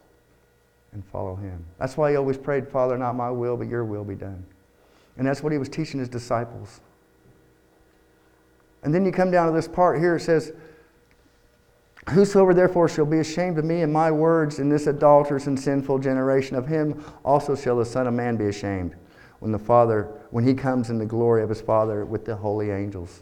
and 0.94 1.06
follow 1.06 1.36
him. 1.36 1.64
That's 1.80 1.96
why 1.96 2.12
he 2.12 2.18
always 2.18 2.38
prayed, 2.38 2.68
Father, 2.68 2.98
not 2.98 3.16
my 3.16 3.30
will, 3.30 3.56
but 3.56 3.68
your 3.68 3.86
will 3.86 4.04
be 4.04 4.16
done. 4.16 4.44
And 5.18 5.28
that's 5.28 5.44
what 5.44 5.52
he 5.52 5.58
was 5.58 5.70
teaching 5.70 6.00
his 6.00 6.10
disciples. 6.10 6.82
And 8.84 8.94
then 8.94 9.06
you 9.06 9.12
come 9.12 9.32
down 9.32 9.48
to 9.48 9.54
this 9.54 9.68
part 9.68 10.00
here, 10.00 10.16
it 10.16 10.22
says, 10.22 10.54
Whosoever 12.12 12.54
therefore 12.54 12.90
shall 12.90 13.06
be 13.06 13.20
ashamed 13.20 13.58
of 13.58 13.66
me 13.66 13.82
and 13.82 13.92
my 13.92 14.12
words 14.12 14.60
in 14.60 14.70
this 14.70 14.86
adulterous 14.88 15.48
and 15.48 15.60
sinful 15.60 16.00
generation, 16.00 16.56
of 16.56 16.68
him 16.68 17.04
also 17.24 17.56
shall 17.56 17.78
the 17.78 17.86
Son 17.86 18.06
of 18.06 18.14
Man 18.14 18.38
be 18.38 18.46
ashamed 18.46 18.96
when 19.40 19.52
the 19.52 19.60
Father, 19.60 20.10
when 20.32 20.46
he 20.46 20.54
comes 20.54 20.90
in 20.90 20.98
the 20.98 21.06
glory 21.06 21.44
of 21.44 21.50
his 21.50 21.62
Father 21.62 22.06
with 22.06 22.26
the 22.26 22.36
holy 22.36 22.72
angels. 22.72 23.22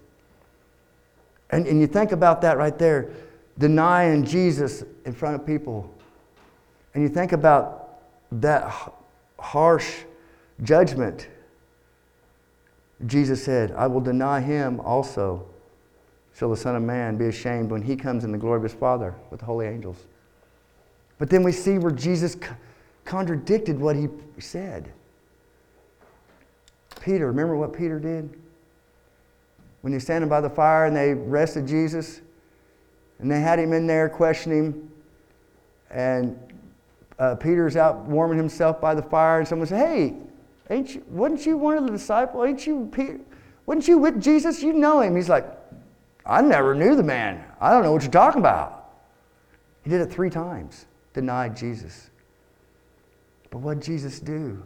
And, 1.51 1.67
and 1.67 1.79
you 1.79 1.87
think 1.87 2.11
about 2.11 2.41
that 2.41 2.57
right 2.57 2.77
there. 2.77 3.11
denying 3.59 4.25
Jesus 4.25 4.83
in 5.05 5.13
front 5.13 5.35
of 5.35 5.45
people. 5.45 5.93
And 6.93 7.03
you 7.03 7.09
think 7.09 7.31
about 7.31 7.99
that 8.31 8.73
harsh 9.39 9.99
judgment. 10.63 11.27
Jesus 13.05 13.43
said, 13.43 13.71
I 13.73 13.87
will 13.87 14.01
deny 14.01 14.39
him 14.39 14.79
also. 14.79 15.45
Shall 16.35 16.49
the 16.49 16.57
Son 16.57 16.75
of 16.75 16.81
Man 16.81 17.17
be 17.17 17.27
ashamed 17.27 17.69
when 17.69 17.83
he 17.83 17.95
comes 17.95 18.23
in 18.23 18.31
the 18.31 18.37
glory 18.37 18.57
of 18.57 18.63
his 18.63 18.73
Father 18.73 19.13
with 19.29 19.41
the 19.41 19.45
holy 19.45 19.67
angels? 19.67 19.97
But 21.19 21.29
then 21.29 21.43
we 21.43 21.51
see 21.51 21.77
where 21.77 21.91
Jesus 21.91 22.35
contradicted 23.05 23.79
what 23.79 23.95
he 23.95 24.07
said. 24.39 24.91
Peter, 27.03 27.27
remember 27.27 27.57
what 27.57 27.73
Peter 27.73 27.99
did? 27.99 28.29
When 29.81 29.91
he 29.91 29.95
was 29.95 30.03
standing 30.03 30.29
by 30.29 30.39
the 30.39 30.49
fire 30.49 30.85
and 30.85 30.95
they 30.95 31.11
arrested 31.11 31.67
Jesus, 31.67 32.21
and 33.19 33.29
they 33.29 33.41
had 33.41 33.59
him 33.59 33.73
in 33.73 33.85
there 33.85 34.07
questioning 34.07 34.65
him, 34.65 34.91
and 35.91 36.39
uh, 37.19 37.35
Peter's 37.35 37.75
out 37.75 37.99
warming 38.05 38.37
himself 38.37 38.79
by 38.79 38.95
the 38.95 39.01
fire, 39.01 39.39
and 39.39 39.47
someone 39.47 39.67
said, 39.67 39.85
Hey, 39.85 40.15
ain't 40.69 40.95
you, 40.95 41.03
wasn't 41.09 41.45
you 41.45 41.57
one 41.57 41.77
of 41.77 41.85
the 41.85 41.91
disciples? 41.91 42.47
Ain't 42.47 42.65
you 42.65 42.89
Peter? 42.91 43.19
Wasn't 43.65 43.87
you 43.87 43.97
with 43.97 44.21
Jesus? 44.21 44.63
You 44.63 44.71
know 44.71 45.01
him. 45.01 45.15
He's 45.15 45.29
like, 45.29 45.45
I 46.25 46.41
never 46.41 46.73
knew 46.73 46.95
the 46.95 47.03
man. 47.03 47.43
I 47.59 47.71
don't 47.71 47.83
know 47.83 47.91
what 47.91 48.03
you're 48.03 48.11
talking 48.11 48.39
about. 48.39 48.91
He 49.83 49.89
did 49.89 49.99
it 49.99 50.11
three 50.11 50.29
times, 50.29 50.85
denied 51.13 51.57
Jesus. 51.57 52.09
But 53.49 53.59
what 53.59 53.75
did 53.75 53.83
Jesus 53.83 54.21
do? 54.21 54.63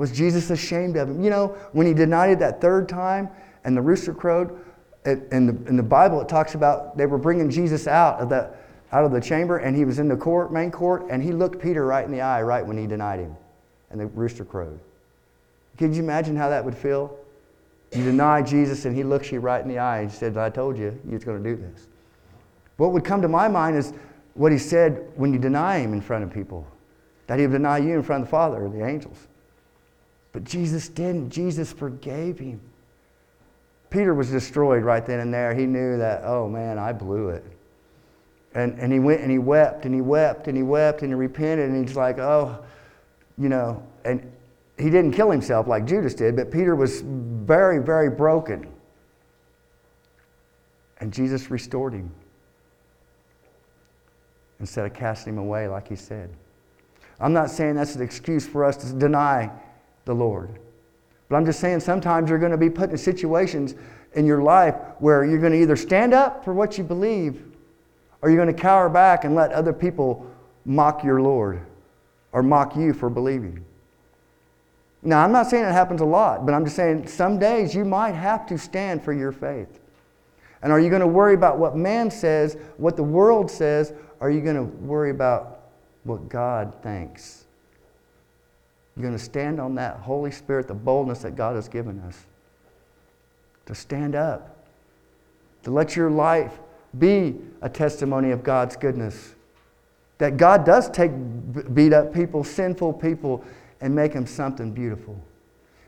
Was 0.00 0.12
Jesus 0.12 0.48
ashamed 0.48 0.96
of 0.96 1.10
him? 1.10 1.22
You 1.22 1.28
know, 1.28 1.48
when 1.72 1.86
he 1.86 1.92
denied 1.92 2.30
it 2.30 2.38
that 2.38 2.58
third 2.58 2.88
time 2.88 3.28
and 3.64 3.76
the 3.76 3.82
rooster 3.82 4.14
crowed, 4.14 4.58
in 5.04 5.46
the, 5.46 5.68
in 5.68 5.76
the 5.76 5.82
Bible 5.82 6.22
it 6.22 6.28
talks 6.28 6.54
about 6.54 6.96
they 6.96 7.04
were 7.04 7.18
bringing 7.18 7.50
Jesus 7.50 7.86
out 7.86 8.18
of 8.18 8.30
the, 8.30 8.50
out 8.92 9.04
of 9.04 9.12
the 9.12 9.20
chamber 9.20 9.58
and 9.58 9.76
he 9.76 9.84
was 9.84 9.98
in 9.98 10.08
the 10.08 10.16
court, 10.16 10.54
main 10.54 10.70
court, 10.70 11.04
and 11.10 11.22
he 11.22 11.32
looked 11.32 11.60
Peter 11.60 11.84
right 11.84 12.02
in 12.02 12.10
the 12.10 12.22
eye 12.22 12.40
right 12.40 12.66
when 12.66 12.78
he 12.78 12.86
denied 12.86 13.20
him. 13.20 13.36
And 13.90 14.00
the 14.00 14.06
rooster 14.06 14.42
crowed. 14.42 14.80
Could 15.76 15.94
you 15.94 16.02
imagine 16.02 16.34
how 16.34 16.48
that 16.48 16.64
would 16.64 16.74
feel? 16.74 17.14
You 17.92 18.02
deny 18.02 18.40
Jesus 18.40 18.86
and 18.86 18.96
he 18.96 19.04
looks 19.04 19.30
you 19.30 19.40
right 19.40 19.62
in 19.62 19.68
the 19.68 19.80
eye 19.80 19.98
and 19.98 20.10
said, 20.10 20.38
I 20.38 20.48
told 20.48 20.78
you 20.78 20.98
you 21.04 21.12
was 21.12 21.24
going 21.24 21.42
to 21.42 21.46
do 21.46 21.56
this. 21.56 21.88
What 22.78 22.92
would 22.92 23.04
come 23.04 23.20
to 23.20 23.28
my 23.28 23.48
mind 23.48 23.76
is 23.76 23.92
what 24.32 24.50
he 24.50 24.56
said 24.56 25.12
when 25.16 25.34
you 25.34 25.38
deny 25.38 25.76
him 25.76 25.92
in 25.92 26.00
front 26.00 26.24
of 26.24 26.32
people, 26.32 26.66
that 27.26 27.38
he 27.38 27.46
would 27.46 27.52
deny 27.52 27.76
you 27.76 27.96
in 27.96 28.02
front 28.02 28.22
of 28.22 28.28
the 28.28 28.30
Father 28.30 28.64
or 28.64 28.70
the 28.70 28.82
angels. 28.82 29.26
But 30.32 30.44
Jesus 30.44 30.88
didn't. 30.88 31.30
Jesus 31.30 31.72
forgave 31.72 32.38
him. 32.38 32.60
Peter 33.90 34.14
was 34.14 34.30
destroyed 34.30 34.84
right 34.84 35.04
then 35.04 35.20
and 35.20 35.34
there. 35.34 35.54
He 35.54 35.66
knew 35.66 35.98
that, 35.98 36.22
oh 36.24 36.48
man, 36.48 36.78
I 36.78 36.92
blew 36.92 37.30
it. 37.30 37.44
And, 38.54 38.78
and 38.78 38.92
he 38.92 38.98
went 38.98 39.20
and 39.20 39.30
he 39.30 39.38
wept 39.38 39.84
and 39.84 39.94
he 39.94 40.00
wept 40.00 40.48
and 40.48 40.56
he 40.56 40.62
wept 40.62 41.02
and 41.02 41.10
he 41.10 41.14
repented 41.14 41.70
and 41.70 41.86
he's 41.86 41.96
like, 41.96 42.18
oh, 42.18 42.64
you 43.36 43.48
know, 43.48 43.82
and 44.04 44.30
he 44.78 44.90
didn't 44.90 45.12
kill 45.12 45.30
himself 45.30 45.66
like 45.66 45.84
Judas 45.84 46.14
did, 46.14 46.36
but 46.36 46.50
Peter 46.50 46.74
was 46.74 47.02
very, 47.02 47.82
very 47.82 48.10
broken. 48.10 48.66
And 50.98 51.12
Jesus 51.12 51.50
restored 51.50 51.92
him 51.92 52.10
instead 54.58 54.84
of 54.84 54.94
casting 54.94 55.34
him 55.34 55.38
away 55.38 55.66
like 55.68 55.88
he 55.88 55.96
said. 55.96 56.30
I'm 57.18 57.32
not 57.32 57.50
saying 57.50 57.76
that's 57.76 57.96
an 57.96 58.02
excuse 58.02 58.46
for 58.46 58.64
us 58.64 58.76
to 58.78 58.92
deny 58.92 59.50
the 60.04 60.14
Lord. 60.14 60.58
But 61.28 61.36
I'm 61.36 61.46
just 61.46 61.60
saying 61.60 61.80
sometimes 61.80 62.28
you're 62.28 62.38
going 62.38 62.50
to 62.50 62.58
be 62.58 62.70
put 62.70 62.90
in 62.90 62.98
situations 62.98 63.74
in 64.14 64.26
your 64.26 64.42
life 64.42 64.74
where 64.98 65.24
you're 65.24 65.38
going 65.38 65.52
to 65.52 65.60
either 65.60 65.76
stand 65.76 66.12
up 66.12 66.44
for 66.44 66.52
what 66.52 66.76
you 66.76 66.84
believe 66.84 67.44
or 68.22 68.30
you're 68.30 68.42
going 68.42 68.54
to 68.54 68.60
cower 68.60 68.88
back 68.88 69.24
and 69.24 69.34
let 69.34 69.52
other 69.52 69.72
people 69.72 70.26
mock 70.64 71.04
your 71.04 71.22
Lord 71.22 71.60
or 72.32 72.42
mock 72.42 72.76
you 72.76 72.92
for 72.92 73.08
believing. 73.08 73.64
Now, 75.02 75.24
I'm 75.24 75.32
not 75.32 75.46
saying 75.48 75.64
it 75.64 75.72
happens 75.72 76.00
a 76.00 76.06
lot, 76.06 76.44
but 76.44 76.52
I'm 76.52 76.64
just 76.64 76.76
saying 76.76 77.06
some 77.06 77.38
days 77.38 77.74
you 77.74 77.84
might 77.84 78.14
have 78.14 78.46
to 78.46 78.58
stand 78.58 79.02
for 79.02 79.12
your 79.12 79.32
faith. 79.32 79.80
And 80.62 80.70
are 80.70 80.78
you 80.78 80.90
going 80.90 81.00
to 81.00 81.06
worry 81.06 81.34
about 81.34 81.58
what 81.58 81.76
man 81.76 82.10
says, 82.10 82.58
what 82.76 82.96
the 82.96 83.02
world 83.02 83.50
says, 83.50 83.94
or 84.20 84.28
are 84.28 84.30
you 84.30 84.42
going 84.42 84.56
to 84.56 84.64
worry 84.64 85.10
about 85.10 85.60
what 86.04 86.28
God 86.28 86.76
thinks? 86.82 87.46
You're 89.00 89.08
going 89.08 89.18
to 89.18 89.24
stand 89.24 89.58
on 89.58 89.76
that 89.76 89.96
Holy 89.96 90.30
Spirit, 90.30 90.68
the 90.68 90.74
boldness 90.74 91.20
that 91.20 91.34
God 91.34 91.56
has 91.56 91.68
given 91.68 92.00
us. 92.00 92.26
To 93.64 93.74
stand 93.74 94.14
up, 94.14 94.58
to 95.62 95.70
let 95.70 95.96
your 95.96 96.10
life 96.10 96.58
be 96.98 97.36
a 97.62 97.68
testimony 97.70 98.30
of 98.30 98.42
God's 98.42 98.76
goodness. 98.76 99.34
That 100.18 100.36
God 100.36 100.66
does 100.66 100.90
take 100.90 101.12
beat 101.72 101.94
up 101.94 102.12
people, 102.12 102.44
sinful 102.44 102.92
people, 102.92 103.42
and 103.80 103.94
make 103.94 104.12
them 104.12 104.26
something 104.26 104.70
beautiful. 104.70 105.18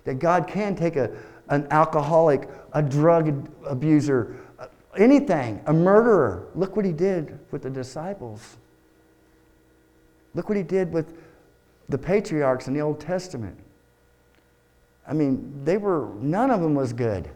That 0.05 0.15
God 0.19 0.49
can 0.49 0.75
take 0.75 0.97
a, 0.97 1.11
an 1.51 1.67
alcoholic, 1.71 2.49
a 2.73 2.81
drug 2.81 3.47
abuser, 3.67 4.39
anything, 4.97 5.61
a 5.67 5.73
murderer. 5.75 6.49
Look 6.55 6.77
what 6.77 6.87
he 6.87 6.93
did 6.93 7.39
with 7.51 7.61
the 7.61 7.69
disciples. 7.69 8.57
Look 10.35 10.49
what 10.49 10.57
he 10.57 10.65
did 10.65 10.91
with 10.91 11.22
the 11.93 11.99
patriarchs 11.99 12.67
in 12.67 12.75
the 12.75 12.81
Old 12.81 12.99
Testament. 12.99 13.57
I 15.07 15.13
mean, 15.13 15.63
they 15.63 15.77
were, 15.77 16.09
none 16.17 16.51
of 16.51 16.61
them 16.61 16.75
was 16.75 16.93
good. 16.93 17.31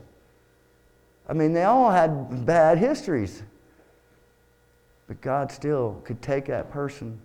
I 1.29 1.35
mean, 1.35 1.53
they 1.53 1.65
all 1.65 1.91
had 1.91 2.47
bad 2.47 2.79
histories. 2.79 3.43
But 5.07 5.21
God 5.21 5.53
still 5.53 6.01
could 6.05 6.23
take 6.23 6.47
that 6.47 6.71
person 6.73 7.21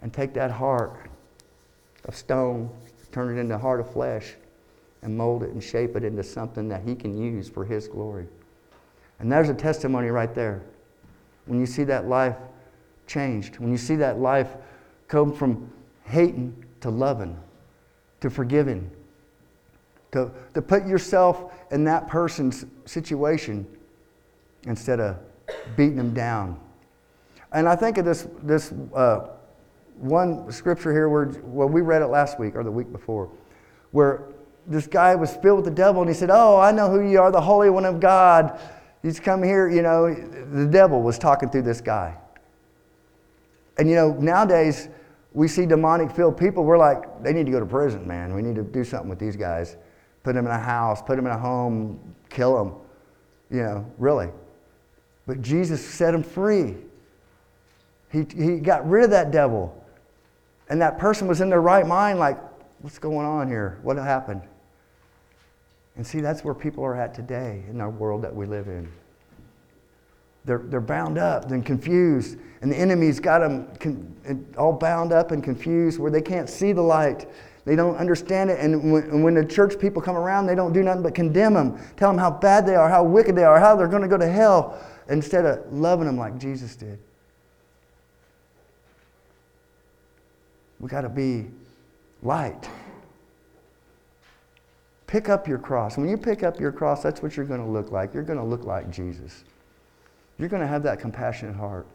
and 0.00 0.12
take 0.12 0.32
that 0.34 0.50
heart 0.50 1.10
of 2.06 2.16
stone, 2.16 2.70
turn 3.12 3.36
it 3.36 3.40
into 3.40 3.54
a 3.54 3.58
heart 3.58 3.78
of 3.78 3.92
flesh, 3.92 4.34
and 5.02 5.16
mold 5.16 5.42
it 5.42 5.50
and 5.50 5.62
shape 5.62 5.96
it 5.96 6.02
into 6.02 6.22
something 6.22 6.68
that 6.68 6.82
He 6.82 6.94
can 6.94 7.16
use 7.16 7.48
for 7.48 7.64
His 7.64 7.88
glory. 7.88 8.26
And 9.20 9.30
there's 9.30 9.50
a 9.50 9.54
testimony 9.54 10.08
right 10.08 10.34
there. 10.34 10.62
When 11.46 11.60
you 11.60 11.66
see 11.66 11.84
that 11.84 12.08
life 12.08 12.36
changed, 13.06 13.58
when 13.58 13.70
you 13.70 13.78
see 13.78 13.96
that 13.96 14.18
life 14.18 14.54
come 15.08 15.32
from 15.32 15.70
hating 16.12 16.54
to 16.82 16.90
loving, 16.90 17.38
to 18.20 18.28
forgiving, 18.28 18.90
to, 20.12 20.30
to 20.52 20.60
put 20.60 20.86
yourself 20.86 21.54
in 21.70 21.84
that 21.84 22.06
person's 22.06 22.66
situation 22.84 23.66
instead 24.64 25.00
of 25.00 25.16
beating 25.74 25.96
them 25.96 26.12
down. 26.12 26.60
And 27.52 27.66
I 27.66 27.74
think 27.74 27.96
of 27.96 28.04
this, 28.04 28.28
this 28.42 28.72
uh, 28.94 29.28
one 29.96 30.52
scripture 30.52 30.92
here 30.92 31.08
where, 31.08 31.32
well, 31.44 31.68
we 31.68 31.80
read 31.80 32.02
it 32.02 32.08
last 32.08 32.38
week 32.38 32.56
or 32.56 32.62
the 32.62 32.70
week 32.70 32.92
before, 32.92 33.30
where 33.92 34.24
this 34.66 34.86
guy 34.86 35.14
was 35.14 35.34
filled 35.36 35.56
with 35.56 35.64
the 35.64 35.70
devil 35.70 36.02
and 36.02 36.10
he 36.10 36.14
said, 36.14 36.30
Oh, 36.30 36.60
I 36.60 36.72
know 36.72 36.90
who 36.90 37.08
you 37.08 37.20
are, 37.20 37.32
the 37.32 37.40
Holy 37.40 37.70
One 37.70 37.86
of 37.86 38.00
God. 38.00 38.60
He's 39.02 39.18
come 39.18 39.42
here, 39.42 39.68
you 39.68 39.80
know, 39.80 40.14
the 40.14 40.66
devil 40.66 41.02
was 41.02 41.18
talking 41.18 41.48
through 41.48 41.62
this 41.62 41.80
guy. 41.80 42.16
And 43.78 43.88
you 43.88 43.96
know, 43.96 44.12
nowadays, 44.12 44.88
we 45.34 45.48
see 45.48 45.66
demonic 45.66 46.10
filled 46.10 46.36
people, 46.36 46.64
we're 46.64 46.78
like, 46.78 47.22
they 47.22 47.32
need 47.32 47.46
to 47.46 47.52
go 47.52 47.60
to 47.60 47.66
prison, 47.66 48.06
man. 48.06 48.34
We 48.34 48.42
need 48.42 48.54
to 48.56 48.62
do 48.62 48.84
something 48.84 49.08
with 49.08 49.18
these 49.18 49.36
guys. 49.36 49.76
Put 50.22 50.34
them 50.34 50.46
in 50.46 50.52
a 50.52 50.58
house, 50.58 51.02
put 51.02 51.16
them 51.16 51.26
in 51.26 51.32
a 51.32 51.38
home, 51.38 51.98
kill 52.28 52.56
them. 52.56 52.74
You 53.50 53.62
know, 53.62 53.92
really. 53.98 54.28
But 55.26 55.42
Jesus 55.42 55.84
set 55.84 56.12
them 56.12 56.22
free. 56.22 56.76
He, 58.10 58.26
he 58.36 58.58
got 58.58 58.88
rid 58.88 59.04
of 59.04 59.10
that 59.10 59.30
devil. 59.30 59.78
And 60.68 60.80
that 60.80 60.98
person 60.98 61.28
was 61.28 61.40
in 61.40 61.50
their 61.50 61.60
right 61.60 61.86
mind, 61.86 62.18
like, 62.18 62.38
what's 62.80 62.98
going 62.98 63.26
on 63.26 63.48
here? 63.48 63.78
What 63.82 63.96
happened? 63.96 64.42
And 65.96 66.06
see, 66.06 66.20
that's 66.20 66.44
where 66.44 66.54
people 66.54 66.84
are 66.84 66.96
at 66.96 67.14
today 67.14 67.62
in 67.68 67.80
our 67.80 67.90
world 67.90 68.22
that 68.22 68.34
we 68.34 68.46
live 68.46 68.68
in. 68.68 68.90
They're, 70.44 70.62
they're 70.64 70.80
bound 70.80 71.18
up 71.18 71.50
and 71.50 71.64
confused, 71.64 72.36
and 72.62 72.70
the 72.70 72.76
enemy's 72.76 73.20
got 73.20 73.40
them 73.40 73.68
con- 73.78 74.46
all 74.58 74.72
bound 74.72 75.12
up 75.12 75.30
and 75.30 75.42
confused 75.42 75.98
where 76.00 76.10
they 76.10 76.22
can't 76.22 76.48
see 76.48 76.72
the 76.72 76.82
light. 76.82 77.28
They 77.64 77.76
don't 77.76 77.96
understand 77.96 78.50
it. 78.50 78.58
And 78.58 78.92
when, 78.92 79.04
and 79.04 79.22
when 79.22 79.34
the 79.34 79.44
church 79.44 79.78
people 79.78 80.02
come 80.02 80.16
around, 80.16 80.46
they 80.46 80.56
don't 80.56 80.72
do 80.72 80.82
nothing 80.82 81.02
but 81.02 81.14
condemn 81.14 81.54
them, 81.54 81.78
tell 81.96 82.10
them 82.10 82.18
how 82.18 82.30
bad 82.30 82.66
they 82.66 82.74
are, 82.74 82.88
how 82.88 83.04
wicked 83.04 83.36
they 83.36 83.44
are, 83.44 83.60
how 83.60 83.76
they're 83.76 83.86
going 83.86 84.02
to 84.02 84.08
go 84.08 84.18
to 84.18 84.28
hell, 84.28 84.80
instead 85.08 85.44
of 85.44 85.72
loving 85.72 86.06
them 86.06 86.16
like 86.16 86.38
Jesus 86.38 86.74
did. 86.74 86.98
We 90.80 90.88
got 90.88 91.02
to 91.02 91.08
be 91.08 91.46
light. 92.24 92.68
Pick 95.06 95.28
up 95.28 95.46
your 95.46 95.58
cross. 95.58 95.96
When 95.96 96.08
you 96.08 96.16
pick 96.16 96.42
up 96.42 96.58
your 96.58 96.72
cross, 96.72 97.02
that's 97.02 97.22
what 97.22 97.36
you're 97.36 97.46
going 97.46 97.60
to 97.60 97.66
look 97.66 97.92
like. 97.92 98.12
You're 98.12 98.24
going 98.24 98.38
to 98.38 98.44
look 98.44 98.64
like 98.64 98.90
Jesus. 98.90 99.44
You're 100.38 100.48
going 100.48 100.62
to 100.62 100.68
have 100.68 100.82
that 100.84 101.00
compassionate 101.00 101.56
heart. 101.56 101.86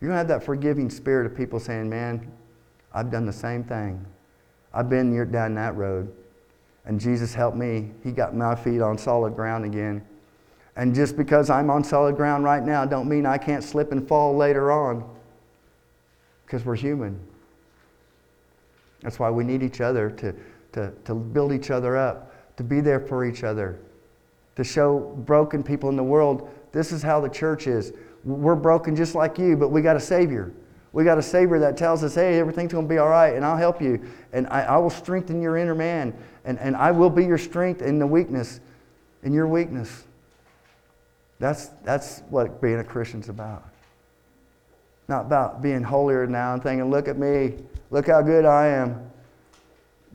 You're 0.00 0.08
going 0.08 0.14
to 0.14 0.18
have 0.18 0.28
that 0.28 0.44
forgiving 0.44 0.90
spirit 0.90 1.26
of 1.26 1.36
people 1.36 1.58
saying, 1.58 1.88
Man, 1.88 2.30
I've 2.92 3.10
done 3.10 3.26
the 3.26 3.32
same 3.32 3.64
thing. 3.64 4.04
I've 4.72 4.90
been 4.90 5.30
down 5.30 5.54
that 5.54 5.74
road. 5.76 6.12
And 6.84 7.00
Jesus 7.00 7.34
helped 7.34 7.56
me. 7.56 7.90
He 8.04 8.12
got 8.12 8.34
my 8.36 8.54
feet 8.54 8.80
on 8.80 8.96
solid 8.96 9.34
ground 9.34 9.64
again. 9.64 10.04
And 10.76 10.94
just 10.94 11.16
because 11.16 11.50
I'm 11.50 11.70
on 11.70 11.82
solid 11.82 12.16
ground 12.16 12.44
right 12.44 12.62
now, 12.62 12.84
don't 12.84 13.08
mean 13.08 13.26
I 13.26 13.38
can't 13.38 13.64
slip 13.64 13.90
and 13.92 14.06
fall 14.06 14.36
later 14.36 14.70
on. 14.70 15.08
Because 16.44 16.64
we're 16.64 16.76
human. 16.76 17.18
That's 19.00 19.18
why 19.18 19.30
we 19.30 19.42
need 19.44 19.62
each 19.62 19.80
other 19.80 20.10
to, 20.10 20.34
to, 20.72 20.92
to 21.04 21.14
build 21.14 21.52
each 21.52 21.70
other 21.70 21.96
up, 21.96 22.56
to 22.56 22.62
be 22.62 22.80
there 22.80 23.00
for 23.00 23.24
each 23.24 23.42
other, 23.42 23.78
to 24.56 24.64
show 24.64 24.98
broken 25.26 25.62
people 25.62 25.88
in 25.88 25.96
the 25.96 26.04
world 26.04 26.50
this 26.76 26.92
is 26.92 27.02
how 27.02 27.20
the 27.20 27.28
church 27.28 27.66
is. 27.66 27.94
We're 28.22 28.54
broken 28.54 28.94
just 28.94 29.14
like 29.14 29.38
you, 29.38 29.56
but 29.56 29.70
we 29.70 29.80
got 29.80 29.96
a 29.96 30.00
Savior. 30.00 30.52
We 30.92 31.04
got 31.04 31.16
a 31.16 31.22
Savior 31.22 31.58
that 31.60 31.78
tells 31.78 32.04
us, 32.04 32.14
hey, 32.14 32.38
everything's 32.38 32.72
going 32.72 32.84
to 32.84 32.88
be 32.88 32.98
all 32.98 33.08
right, 33.08 33.34
and 33.34 33.44
I'll 33.44 33.56
help 33.56 33.80
you, 33.80 34.06
and 34.34 34.46
I, 34.48 34.62
I 34.62 34.76
will 34.76 34.90
strengthen 34.90 35.40
your 35.40 35.56
inner 35.56 35.74
man, 35.74 36.14
and, 36.44 36.58
and 36.58 36.76
I 36.76 36.90
will 36.90 37.08
be 37.08 37.24
your 37.24 37.38
strength 37.38 37.80
in 37.80 37.98
the 37.98 38.06
weakness, 38.06 38.60
in 39.22 39.32
your 39.32 39.48
weakness. 39.48 40.04
That's, 41.38 41.68
that's 41.82 42.20
what 42.28 42.60
being 42.60 42.78
a 42.78 42.84
Christian's 42.84 43.30
about. 43.30 43.64
Not 45.08 45.26
about 45.26 45.62
being 45.62 45.82
holier 45.82 46.26
now 46.26 46.52
and 46.52 46.62
thinking, 46.62 46.90
look 46.90 47.08
at 47.08 47.16
me, 47.16 47.54
look 47.90 48.08
how 48.08 48.20
good 48.20 48.44
I 48.44 48.66
am. 48.66 49.10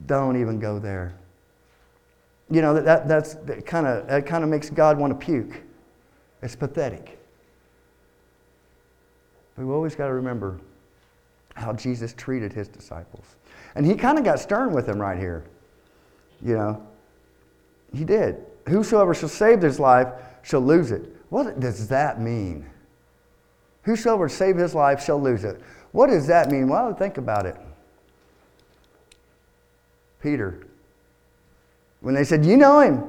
Don't 0.06 0.40
even 0.40 0.60
go 0.60 0.78
there. 0.78 1.14
You 2.50 2.62
know, 2.62 2.74
that, 2.74 2.84
that, 2.84 3.08
that's, 3.08 3.34
that 3.34 3.66
kind 3.66 3.86
of 3.86 4.06
that 4.08 4.26
kind 4.26 4.44
of 4.44 4.50
makes 4.50 4.68
God 4.68 4.98
want 4.98 5.18
to 5.18 5.26
puke. 5.26 5.62
It's 6.42 6.56
pathetic. 6.56 7.18
But 9.54 9.64
we've 9.64 9.74
always 9.74 9.94
got 9.94 10.08
to 10.08 10.14
remember 10.14 10.58
how 11.54 11.72
Jesus 11.72 12.12
treated 12.14 12.52
his 12.52 12.68
disciples. 12.68 13.36
And 13.74 13.86
he 13.86 13.94
kind 13.94 14.18
of 14.18 14.24
got 14.24 14.40
stern 14.40 14.72
with 14.72 14.86
them 14.86 14.98
right 14.98 15.18
here. 15.18 15.44
You 16.44 16.56
know, 16.56 16.86
he 17.94 18.04
did. 18.04 18.36
Whosoever 18.68 19.14
shall 19.14 19.28
save 19.28 19.62
his 19.62 19.78
life 19.78 20.08
shall 20.42 20.60
lose 20.60 20.90
it. 20.90 21.14
What 21.28 21.60
does 21.60 21.88
that 21.88 22.20
mean? 22.20 22.66
Whosoever 23.82 24.28
save 24.28 24.56
his 24.56 24.74
life 24.74 25.02
shall 25.02 25.20
lose 25.20 25.44
it. 25.44 25.60
What 25.92 26.08
does 26.08 26.26
that 26.26 26.50
mean? 26.50 26.68
Well, 26.68 26.94
think 26.94 27.18
about 27.18 27.46
it. 27.46 27.56
Peter, 30.22 30.66
when 32.00 32.14
they 32.14 32.24
said, 32.24 32.44
You 32.44 32.56
know 32.56 32.80
him. 32.80 33.04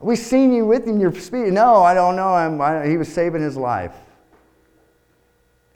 We 0.00 0.16
seen 0.16 0.52
you 0.52 0.66
with 0.66 0.86
him. 0.86 1.00
You're 1.00 1.14
speaking. 1.14 1.54
No, 1.54 1.82
I 1.82 1.94
don't 1.94 2.16
know 2.16 2.36
him. 2.36 2.60
I, 2.60 2.86
he 2.86 2.96
was 2.96 3.08
saving 3.08 3.42
his 3.42 3.56
life. 3.56 3.94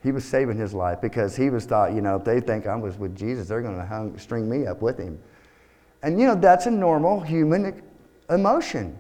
He 0.03 0.13
was 0.13 0.25
saving 0.25 0.57
his 0.57 0.75
life 0.75 1.01
because 1.01 1.35
he 1.35 1.51
was 1.51 1.65
thought, 1.65 1.93
you 1.93 2.01
know, 2.01 2.17
if 2.17 2.25
they 2.25 2.41
think 2.41 2.67
I 2.67 2.77
was 2.77 2.97
with 2.97 3.17
Jesus, 3.17 3.49
they're 3.49 3.63
going 3.63 3.77
to 3.77 4.21
string 4.21 4.49
me 4.49 4.67
up 4.67 4.81
with 4.81 4.99
him. 4.99 5.19
And, 6.03 6.21
you 6.21 6.27
know, 6.27 6.35
that's 6.35 6.67
a 6.67 6.71
normal 6.71 7.21
human 7.21 7.83
emotion. 8.31 8.97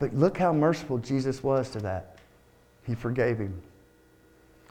But 0.00 0.14
look 0.14 0.36
how 0.36 0.52
merciful 0.52 0.98
Jesus 0.98 1.42
was 1.42 1.70
to 1.70 1.80
that. 1.80 2.18
He 2.86 2.94
forgave 2.94 3.38
him. 3.38 3.62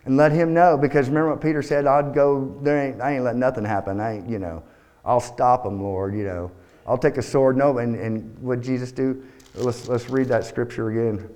And 0.06 0.18
let 0.18 0.34
him 0.34 0.54
know, 0.54 0.78
because 0.78 1.08
remember 1.08 1.32
what 1.32 1.42
Peter 1.42 1.62
said, 1.62 1.88
I'd 1.88 2.14
go, 2.14 2.58
there 2.62 2.88
ain't, 2.88 3.02
I 3.02 3.14
ain't 3.14 3.24
let 3.24 3.38
nothing 3.38 3.64
happen. 3.64 4.02
I 4.02 4.18
ain't, 4.18 4.28
you 4.28 4.38
know, 4.38 4.62
I'll 5.06 5.22
stop 5.22 5.66
him, 5.66 5.82
Lord, 5.82 6.14
you 6.14 6.26
know. 6.26 6.52
I'll 6.86 6.98
take 6.98 7.18
a 7.18 7.22
sword. 7.22 7.58
No, 7.58 7.78
and, 7.78 7.96
and 7.96 8.38
what 8.40 8.62
Jesus 8.62 8.92
do? 8.92 9.24
Let's, 9.56 9.88
let's 9.88 10.10
read 10.10 10.28
that 10.28 10.46
scripture 10.46 10.90
again. 10.90 11.30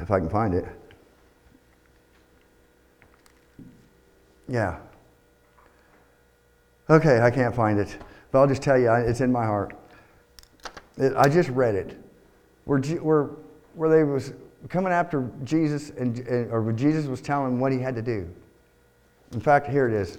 If 0.00 0.10
I 0.10 0.18
can 0.18 0.28
find 0.28 0.54
it. 0.54 0.64
Yeah. 4.48 4.78
Okay, 6.90 7.20
I 7.20 7.30
can't 7.30 7.54
find 7.54 7.78
it. 7.78 7.96
But 8.30 8.40
I'll 8.40 8.46
just 8.46 8.62
tell 8.62 8.78
you, 8.78 8.92
it's 8.92 9.20
in 9.20 9.32
my 9.32 9.44
heart. 9.44 9.74
It, 10.96 11.14
I 11.16 11.28
just 11.28 11.48
read 11.50 11.74
it. 11.74 11.98
Where, 12.64 12.78
where, 12.78 13.30
where 13.74 13.88
they 13.88 14.04
was 14.04 14.32
coming 14.68 14.92
after 14.92 15.30
Jesus, 15.44 15.90
and, 15.90 16.18
or 16.50 16.72
Jesus 16.72 17.06
was 17.06 17.20
telling 17.20 17.58
what 17.58 17.72
he 17.72 17.78
had 17.78 17.94
to 17.94 18.02
do. 18.02 18.28
In 19.34 19.40
fact, 19.40 19.68
here 19.68 19.88
it 19.88 19.94
is. 19.94 20.18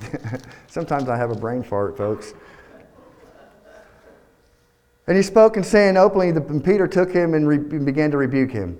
Sometimes 0.66 1.08
I 1.08 1.16
have 1.16 1.30
a 1.30 1.34
brain 1.34 1.62
fart, 1.62 1.96
folks. 1.96 2.34
And 5.06 5.16
he 5.16 5.22
spoke 5.22 5.56
and 5.56 5.64
saying 5.64 5.96
openly, 5.96 6.28
and 6.28 6.64
Peter 6.64 6.86
took 6.86 7.10
him 7.10 7.32
and, 7.34 7.48
re- 7.48 7.56
and 7.56 7.86
began 7.86 8.10
to 8.10 8.18
rebuke 8.18 8.50
him. 8.50 8.78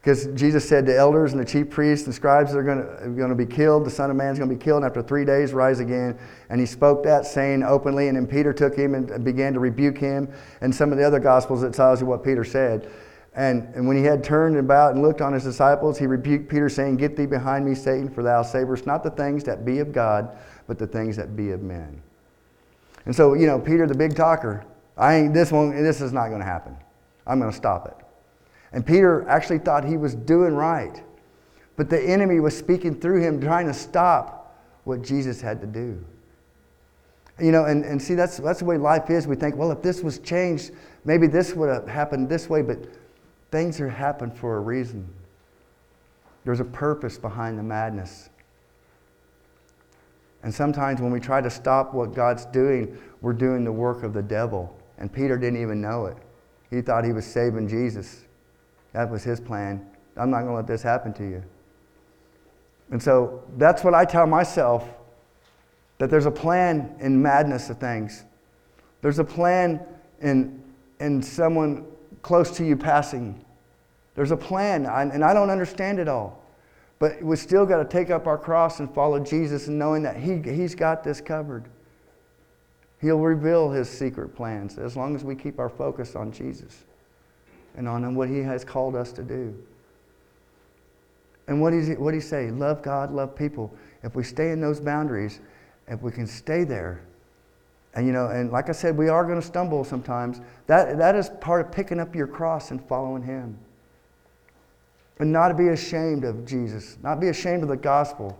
Because 0.00 0.26
Jesus 0.34 0.68
said 0.68 0.84
the 0.84 0.96
elders 0.96 1.32
and 1.32 1.40
the 1.40 1.46
chief 1.46 1.70
priests 1.70 2.06
and 2.06 2.14
scribes 2.14 2.54
are 2.54 2.62
going 2.62 3.28
to 3.28 3.34
be 3.34 3.46
killed. 3.46 3.86
The 3.86 3.90
Son 3.90 4.10
of 4.10 4.16
Man 4.16 4.32
is 4.32 4.38
going 4.38 4.50
to 4.50 4.56
be 4.56 4.62
killed, 4.62 4.82
and 4.82 4.86
after 4.86 5.00
three 5.00 5.24
days 5.24 5.54
rise 5.54 5.80
again. 5.80 6.18
And 6.50 6.60
he 6.60 6.66
spoke 6.66 7.02
that, 7.04 7.24
saying 7.24 7.62
openly. 7.62 8.08
And 8.08 8.16
then 8.16 8.26
Peter 8.26 8.52
took 8.52 8.76
him 8.76 8.94
and 8.94 9.24
began 9.24 9.54
to 9.54 9.60
rebuke 9.60 9.96
him. 9.96 10.30
And 10.60 10.74
some 10.74 10.92
of 10.92 10.98
the 10.98 11.06
other 11.06 11.20
Gospels, 11.20 11.62
it 11.62 11.72
tells 11.72 12.00
you 12.00 12.06
what 12.06 12.22
Peter 12.22 12.44
said. 12.44 12.90
And, 13.36 13.74
and 13.74 13.88
when 13.88 13.96
he 13.96 14.04
had 14.04 14.22
turned 14.22 14.56
about 14.56 14.94
and 14.94 15.02
looked 15.02 15.20
on 15.20 15.32
his 15.32 15.42
disciples, 15.42 15.98
he 15.98 16.06
rebuked 16.06 16.48
Peter, 16.48 16.68
saying, 16.68 16.96
Get 16.96 17.16
thee 17.16 17.26
behind 17.26 17.64
me, 17.64 17.74
Satan, 17.74 18.08
for 18.08 18.22
thou 18.22 18.42
savorest 18.42 18.86
not 18.86 19.02
the 19.02 19.10
things 19.10 19.42
that 19.44 19.64
be 19.64 19.80
of 19.80 19.92
God, 19.92 20.36
but 20.68 20.78
the 20.78 20.86
things 20.86 21.16
that 21.16 21.34
be 21.34 21.50
of 21.50 21.62
men. 21.62 22.00
And 23.06 23.14
so, 23.14 23.34
you 23.34 23.46
know, 23.46 23.58
Peter, 23.58 23.86
the 23.86 23.94
big 23.94 24.14
talker, 24.14 24.64
I 24.96 25.16
ain't, 25.16 25.34
this 25.34 25.50
one, 25.50 25.70
this 25.70 26.00
is 26.00 26.12
not 26.12 26.28
going 26.28 26.40
to 26.40 26.46
happen. 26.46 26.76
I'm 27.26 27.40
going 27.40 27.50
to 27.50 27.56
stop 27.56 27.86
it. 27.86 28.06
And 28.72 28.86
Peter 28.86 29.28
actually 29.28 29.58
thought 29.58 29.84
he 29.84 29.96
was 29.96 30.14
doing 30.14 30.54
right. 30.54 31.02
But 31.76 31.90
the 31.90 32.00
enemy 32.00 32.38
was 32.38 32.56
speaking 32.56 33.00
through 33.00 33.20
him, 33.20 33.40
trying 33.40 33.66
to 33.66 33.74
stop 33.74 34.56
what 34.84 35.02
Jesus 35.02 35.40
had 35.40 35.60
to 35.60 35.66
do. 35.66 36.04
You 37.40 37.50
know, 37.50 37.64
and, 37.64 37.84
and 37.84 38.00
see, 38.00 38.14
that's, 38.14 38.36
that's 38.36 38.60
the 38.60 38.64
way 38.64 38.78
life 38.78 39.10
is. 39.10 39.26
We 39.26 39.34
think, 39.34 39.56
well, 39.56 39.72
if 39.72 39.82
this 39.82 40.02
was 40.02 40.20
changed, 40.20 40.70
maybe 41.04 41.26
this 41.26 41.54
would 41.54 41.68
have 41.68 41.88
happened 41.88 42.28
this 42.28 42.48
way. 42.48 42.62
But 42.62 42.78
Things 43.54 43.80
are 43.80 43.88
happen 43.88 44.32
for 44.32 44.56
a 44.56 44.60
reason. 44.60 45.08
There's 46.44 46.58
a 46.58 46.64
purpose 46.64 47.18
behind 47.18 47.56
the 47.56 47.62
madness. 47.62 48.28
And 50.42 50.52
sometimes 50.52 51.00
when 51.00 51.12
we 51.12 51.20
try 51.20 51.40
to 51.40 51.48
stop 51.48 51.94
what 51.94 52.14
God's 52.14 52.46
doing, 52.46 52.98
we're 53.20 53.32
doing 53.32 53.62
the 53.62 53.70
work 53.70 54.02
of 54.02 54.12
the 54.12 54.24
devil. 54.24 54.76
And 54.98 55.12
Peter 55.12 55.38
didn't 55.38 55.62
even 55.62 55.80
know 55.80 56.06
it. 56.06 56.16
He 56.68 56.80
thought 56.80 57.04
he 57.04 57.12
was 57.12 57.24
saving 57.24 57.68
Jesus. 57.68 58.24
That 58.92 59.08
was 59.08 59.22
his 59.22 59.38
plan. 59.38 59.86
I'm 60.16 60.30
not 60.30 60.38
going 60.38 60.50
to 60.50 60.56
let 60.56 60.66
this 60.66 60.82
happen 60.82 61.12
to 61.12 61.22
you. 61.22 61.40
And 62.90 63.00
so 63.00 63.44
that's 63.56 63.84
what 63.84 63.94
I 63.94 64.04
tell 64.04 64.26
myself 64.26 64.88
that 65.98 66.10
there's 66.10 66.26
a 66.26 66.32
plan 66.32 66.96
in 66.98 67.22
madness 67.22 67.70
of 67.70 67.78
things. 67.78 68.24
There's 69.00 69.20
a 69.20 69.24
plan 69.24 69.80
in, 70.20 70.60
in 70.98 71.22
someone 71.22 71.86
close 72.22 72.50
to 72.56 72.64
you 72.64 72.76
passing. 72.76 73.43
There's 74.14 74.30
a 74.30 74.36
plan, 74.36 74.86
and 74.86 75.24
I 75.24 75.34
don't 75.34 75.50
understand 75.50 75.98
it 75.98 76.08
all. 76.08 76.42
But 76.98 77.22
we 77.22 77.36
still 77.36 77.66
got 77.66 77.78
to 77.78 77.84
take 77.84 78.10
up 78.10 78.26
our 78.26 78.38
cross 78.38 78.80
and 78.80 78.92
follow 78.94 79.18
Jesus 79.18 79.66
and 79.68 79.78
knowing 79.78 80.02
that 80.04 80.16
he, 80.16 80.38
He's 80.38 80.74
got 80.74 81.02
this 81.02 81.20
covered. 81.20 81.64
He'll 83.00 83.18
reveal 83.18 83.70
His 83.70 83.88
secret 83.88 84.34
plans 84.34 84.78
as 84.78 84.96
long 84.96 85.14
as 85.16 85.24
we 85.24 85.34
keep 85.34 85.58
our 85.58 85.68
focus 85.68 86.14
on 86.14 86.32
Jesus 86.32 86.84
and 87.76 87.88
on 87.88 88.14
what 88.14 88.28
He 88.28 88.38
has 88.38 88.64
called 88.64 88.94
us 88.94 89.12
to 89.12 89.22
do. 89.22 89.54
And 91.46 91.60
what 91.60 91.70
does 91.70 91.88
he, 91.88 91.94
what 91.94 92.14
he 92.14 92.20
say? 92.20 92.50
Love 92.50 92.82
God, 92.82 93.12
love 93.12 93.36
people. 93.36 93.74
If 94.02 94.14
we 94.14 94.22
stay 94.22 94.50
in 94.50 94.60
those 94.60 94.80
boundaries, 94.80 95.40
if 95.88 96.00
we 96.00 96.10
can 96.10 96.26
stay 96.26 96.64
there, 96.64 97.02
and 97.94 98.06
you 98.06 98.12
know, 98.12 98.28
and 98.28 98.50
like 98.50 98.68
I 98.68 98.72
said, 98.72 98.96
we 98.96 99.08
are 99.08 99.24
going 99.24 99.40
to 99.40 99.46
stumble 99.46 99.84
sometimes. 99.84 100.40
That, 100.66 100.98
that 100.98 101.14
is 101.14 101.30
part 101.40 101.64
of 101.64 101.70
picking 101.70 102.00
up 102.00 102.14
your 102.14 102.26
cross 102.26 102.70
and 102.70 102.84
following 102.88 103.22
Him. 103.22 103.58
And 105.18 105.32
not 105.32 105.48
to 105.48 105.54
be 105.54 105.68
ashamed 105.68 106.24
of 106.24 106.44
Jesus, 106.44 106.98
not 107.02 107.20
be 107.20 107.28
ashamed 107.28 107.62
of 107.62 107.68
the 107.68 107.76
gospel. 107.76 108.38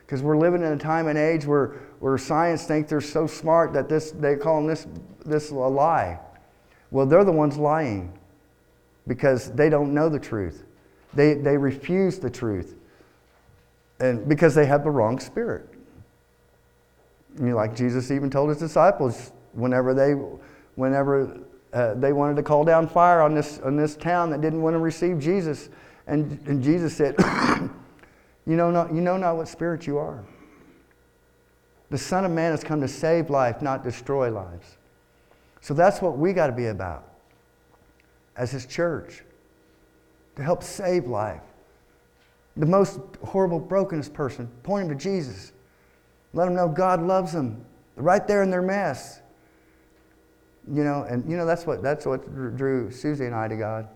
Because 0.00 0.22
we're 0.22 0.36
living 0.36 0.62
in 0.62 0.72
a 0.72 0.76
time 0.76 1.08
and 1.08 1.18
age 1.18 1.46
where, 1.46 1.68
where 2.00 2.18
science 2.18 2.64
thinks 2.64 2.90
they're 2.90 3.00
so 3.00 3.26
smart 3.26 3.72
that 3.72 3.88
this, 3.88 4.10
they 4.10 4.36
call 4.36 4.56
them 4.56 4.66
this, 4.66 4.86
this 5.24 5.50
a 5.50 5.54
lie. 5.54 6.20
Well, 6.90 7.06
they're 7.06 7.24
the 7.24 7.32
ones 7.32 7.56
lying 7.56 8.16
because 9.06 9.50
they 9.52 9.70
don't 9.70 9.94
know 9.94 10.10
the 10.10 10.18
truth. 10.18 10.64
They, 11.14 11.34
they 11.34 11.56
refuse 11.56 12.18
the 12.18 12.30
truth 12.30 12.76
and 14.00 14.28
because 14.28 14.54
they 14.54 14.66
have 14.66 14.84
the 14.84 14.90
wrong 14.90 15.18
spirit. 15.18 15.68
You 17.38 17.46
know, 17.46 17.56
like 17.56 17.74
Jesus 17.74 18.10
even 18.10 18.30
told 18.30 18.48
his 18.48 18.58
disciples 18.58 19.32
whenever 19.52 19.94
they, 19.94 20.12
whenever 20.74 21.40
uh, 21.72 21.94
they 21.94 22.12
wanted 22.12 22.36
to 22.36 22.42
call 22.42 22.64
down 22.64 22.88
fire 22.88 23.20
on 23.20 23.34
this, 23.34 23.58
on 23.60 23.76
this 23.76 23.96
town 23.96 24.30
that 24.30 24.40
didn't 24.40 24.62
want 24.62 24.74
to 24.74 24.78
receive 24.78 25.18
Jesus, 25.18 25.68
and, 26.06 26.38
and 26.46 26.62
Jesus 26.62 26.96
said, 26.96 27.14
you, 28.46 28.56
know 28.56 28.70
not, 28.70 28.92
you 28.92 29.00
know 29.00 29.16
not 29.16 29.36
what 29.36 29.48
spirit 29.48 29.86
you 29.86 29.98
are. 29.98 30.24
The 31.90 31.98
Son 31.98 32.24
of 32.24 32.30
Man 32.30 32.50
has 32.50 32.64
come 32.64 32.80
to 32.80 32.88
save 32.88 33.30
life, 33.30 33.62
not 33.62 33.84
destroy 33.84 34.30
lives. 34.30 34.76
So 35.60 35.74
that's 35.74 36.02
what 36.02 36.18
we 36.18 36.32
got 36.32 36.48
to 36.48 36.52
be 36.52 36.66
about 36.66 37.04
as 38.36 38.50
His 38.50 38.66
church 38.66 39.22
to 40.36 40.42
help 40.42 40.62
save 40.62 41.06
life. 41.06 41.42
The 42.56 42.66
most 42.66 43.00
horrible, 43.24 43.58
brokenest 43.58 44.12
person, 44.12 44.48
point 44.62 44.84
him 44.84 44.96
to 44.96 45.02
Jesus. 45.02 45.52
Let 46.32 46.46
them 46.46 46.54
know 46.54 46.68
God 46.68 47.02
loves 47.02 47.32
them 47.32 47.64
right 47.96 48.26
there 48.26 48.42
in 48.42 48.50
their 48.50 48.62
mess. 48.62 49.20
You 50.72 50.84
know, 50.84 51.02
and 51.02 51.28
you 51.30 51.36
know 51.36 51.46
that's 51.46 51.66
what 51.66 51.82
that's 51.82 52.06
what 52.06 52.24
drew 52.56 52.90
Susie 52.90 53.26
and 53.26 53.34
I 53.34 53.48
to 53.48 53.56
God 53.56 53.88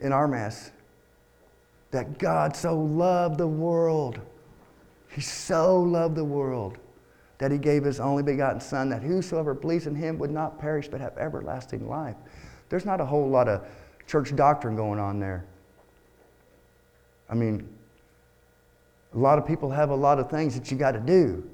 in 0.00 0.12
our 0.12 0.26
mess. 0.26 0.72
That 1.90 2.18
God 2.18 2.56
so 2.56 2.78
loved 2.78 3.38
the 3.38 3.46
world. 3.46 4.20
He 5.10 5.20
so 5.20 5.80
loved 5.80 6.16
the 6.16 6.24
world 6.24 6.78
that 7.38 7.50
he 7.50 7.58
gave 7.58 7.84
his 7.84 8.00
only 8.00 8.22
begotten 8.22 8.60
Son, 8.60 8.88
that 8.88 9.02
whosoever 9.02 9.54
believes 9.54 9.86
in 9.86 9.94
him 9.94 10.18
would 10.18 10.30
not 10.30 10.58
perish 10.58 10.88
but 10.88 11.00
have 11.00 11.16
everlasting 11.18 11.88
life. 11.88 12.16
There's 12.68 12.84
not 12.84 13.00
a 13.00 13.04
whole 13.04 13.28
lot 13.28 13.48
of 13.48 13.66
church 14.06 14.34
doctrine 14.34 14.76
going 14.76 14.98
on 14.98 15.20
there. 15.20 15.44
I 17.28 17.34
mean, 17.34 17.68
a 19.14 19.18
lot 19.18 19.38
of 19.38 19.46
people 19.46 19.70
have 19.70 19.90
a 19.90 19.94
lot 19.94 20.18
of 20.18 20.30
things 20.30 20.54
that 20.58 20.70
you 20.70 20.76
got 20.76 20.92
to 20.92 21.00
do. 21.00 21.48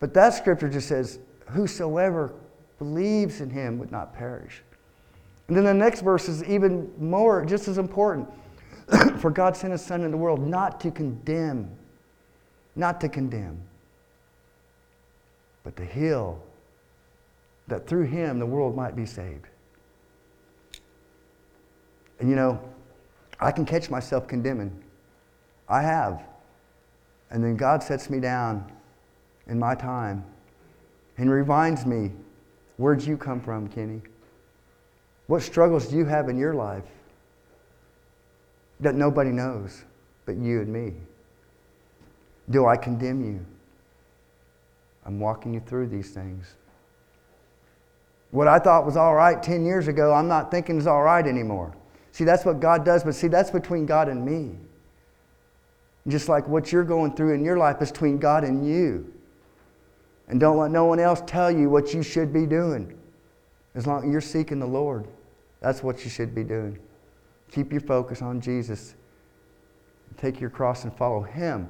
But 0.00 0.14
that 0.14 0.34
scripture 0.34 0.68
just 0.68 0.88
says, 0.88 1.18
Whosoever 1.48 2.34
believes 2.78 3.40
in 3.40 3.50
him 3.50 3.78
would 3.78 3.92
not 3.92 4.14
perish. 4.14 4.62
And 5.48 5.56
then 5.56 5.64
the 5.64 5.74
next 5.74 6.00
verse 6.00 6.28
is 6.28 6.42
even 6.44 6.90
more, 6.98 7.44
just 7.44 7.68
as 7.68 7.78
important. 7.78 8.28
For 9.18 9.30
God 9.30 9.56
sent 9.56 9.72
his 9.72 9.84
Son 9.84 10.00
into 10.00 10.10
the 10.10 10.16
world 10.16 10.46
not 10.46 10.80
to 10.80 10.90
condemn, 10.90 11.70
not 12.74 13.00
to 13.00 13.08
condemn, 13.08 13.60
but 15.64 15.76
to 15.76 15.84
heal, 15.84 16.40
that 17.68 17.86
through 17.86 18.04
him 18.04 18.38
the 18.38 18.46
world 18.46 18.76
might 18.76 18.94
be 18.94 19.06
saved. 19.06 19.46
And 22.20 22.30
you 22.30 22.36
know, 22.36 22.60
I 23.40 23.50
can 23.50 23.66
catch 23.66 23.90
myself 23.90 24.26
condemning. 24.26 24.82
I 25.68 25.82
have. 25.82 26.22
And 27.30 27.42
then 27.42 27.56
God 27.56 27.82
sets 27.82 28.08
me 28.08 28.20
down 28.20 28.70
in 29.48 29.58
my 29.58 29.74
time 29.74 30.24
and 31.18 31.30
reminds 31.30 31.84
me 31.84 32.12
where'd 32.76 33.02
you 33.02 33.16
come 33.16 33.40
from, 33.40 33.68
Kenny? 33.68 34.00
What 35.26 35.42
struggles 35.42 35.88
do 35.88 35.96
you 35.96 36.04
have 36.04 36.28
in 36.28 36.38
your 36.38 36.54
life 36.54 36.84
that 38.80 38.94
nobody 38.94 39.30
knows 39.30 39.84
but 40.24 40.36
you 40.36 40.60
and 40.60 40.72
me? 40.72 40.92
Do 42.50 42.66
I 42.66 42.76
condemn 42.76 43.24
you? 43.24 43.44
I'm 45.04 45.20
walking 45.20 45.54
you 45.54 45.60
through 45.60 45.88
these 45.88 46.10
things. 46.10 46.54
What 48.32 48.48
I 48.48 48.58
thought 48.58 48.84
was 48.84 48.96
all 48.96 49.14
right 49.14 49.40
10 49.40 49.64
years 49.64 49.88
ago, 49.88 50.12
I'm 50.12 50.28
not 50.28 50.50
thinking 50.50 50.78
is 50.78 50.86
all 50.86 51.02
right 51.02 51.26
anymore. 51.26 51.74
See, 52.12 52.24
that's 52.24 52.44
what 52.44 52.60
God 52.60 52.84
does, 52.84 53.04
but 53.04 53.14
see, 53.14 53.28
that's 53.28 53.50
between 53.50 53.86
God 53.86 54.08
and 54.08 54.24
me. 54.24 54.56
Just 56.08 56.28
like 56.28 56.46
what 56.48 56.72
you're 56.72 56.84
going 56.84 57.14
through 57.14 57.34
in 57.34 57.44
your 57.44 57.56
life 57.56 57.80
is 57.80 57.90
between 57.90 58.18
God 58.18 58.44
and 58.44 58.66
you. 58.66 59.12
And 60.28 60.40
don't 60.40 60.58
let 60.58 60.70
no 60.70 60.84
one 60.86 60.98
else 60.98 61.22
tell 61.26 61.50
you 61.50 61.68
what 61.70 61.94
you 61.94 62.02
should 62.02 62.32
be 62.32 62.46
doing. 62.46 62.98
As 63.74 63.86
long 63.86 64.04
as 64.04 64.10
you're 64.10 64.20
seeking 64.20 64.58
the 64.58 64.66
Lord, 64.66 65.06
that's 65.60 65.82
what 65.82 66.04
you 66.04 66.10
should 66.10 66.34
be 66.34 66.42
doing. 66.42 66.78
Keep 67.50 67.72
your 67.72 67.80
focus 67.80 68.22
on 68.22 68.40
Jesus. 68.40 68.94
Take 70.16 70.40
your 70.40 70.50
cross 70.50 70.84
and 70.84 70.94
follow 70.96 71.22
Him. 71.22 71.68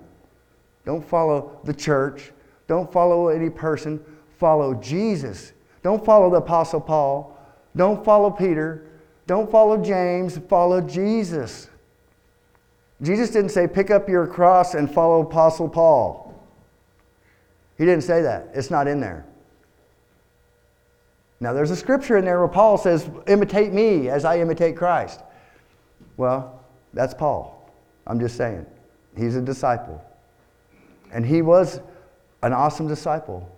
Don't 0.85 1.05
follow 1.05 1.59
the 1.65 1.75
church. 1.75 2.33
Don't 2.69 2.91
follow 2.93 3.29
any 3.29 3.51
person. 3.51 4.01
Follow 4.39 4.75
Jesus. 4.75 5.53
Don't 5.83 6.05
follow 6.05 6.31
the 6.31 6.37
Apostle 6.37 6.81
Paul. 6.81 7.39
Don't 7.75 8.05
follow 8.05 8.31
Peter. 8.31 8.87
Don't 9.27 9.51
follow 9.51 9.83
James. 9.83 10.39
Follow 10.49 10.81
Jesus. 10.81 11.69
Jesus 13.03 13.31
didn't 13.31 13.51
say, 13.51 13.67
pick 13.67 13.91
up 13.91 14.09
your 14.09 14.27
cross 14.27 14.75
and 14.75 14.91
follow 14.91 15.21
Apostle 15.21 15.69
Paul. 15.69 16.35
He 17.77 17.85
didn't 17.85 18.05
say 18.05 18.23
that. 18.23 18.49
It's 18.55 18.71
not 18.71 18.89
in 18.89 19.01
there. 19.01 19.27
Now, 21.39 21.53
there's 21.53 21.71
a 21.71 21.77
scripture 21.77 22.17
in 22.17 22.25
there 22.25 22.39
where 22.39 22.49
Paul 22.49 22.79
says, 22.79 23.11
imitate 23.27 23.73
me 23.73 24.09
as 24.09 24.25
I 24.25 24.39
imitate 24.39 24.77
Christ. 24.77 25.21
Well, 26.17 26.65
that's 26.95 27.15
Paul. 27.15 27.71
I'm 28.07 28.21
just 28.21 28.37
saying. 28.37 28.67
He's 29.17 29.37
a 29.37 29.43
disciple. 29.43 30.03
And 31.13 31.25
he 31.25 31.43
was 31.43 31.81
an 32.43 32.53
awesome 32.53 32.89
disciple. 32.89 33.51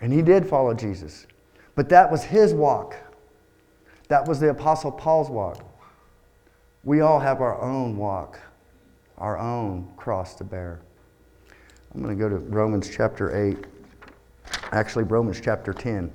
And 0.00 0.12
he 0.12 0.22
did 0.22 0.46
follow 0.46 0.74
Jesus. 0.74 1.26
But 1.74 1.88
that 1.88 2.10
was 2.10 2.22
his 2.22 2.54
walk. 2.54 2.96
That 4.08 4.26
was 4.28 4.40
the 4.40 4.50
Apostle 4.50 4.92
Paul's 4.92 5.30
walk. 5.30 5.58
We 6.84 7.00
all 7.00 7.18
have 7.18 7.40
our 7.40 7.60
own 7.60 7.96
walk, 7.96 8.38
our 9.16 9.38
own 9.38 9.88
cross 9.96 10.34
to 10.36 10.44
bear. 10.44 10.80
I'm 11.94 12.02
going 12.02 12.16
to 12.16 12.22
go 12.22 12.28
to 12.28 12.36
Romans 12.36 12.90
chapter 12.94 13.34
8, 13.48 13.64
actually, 14.72 15.04
Romans 15.04 15.40
chapter 15.42 15.72
10. 15.72 16.12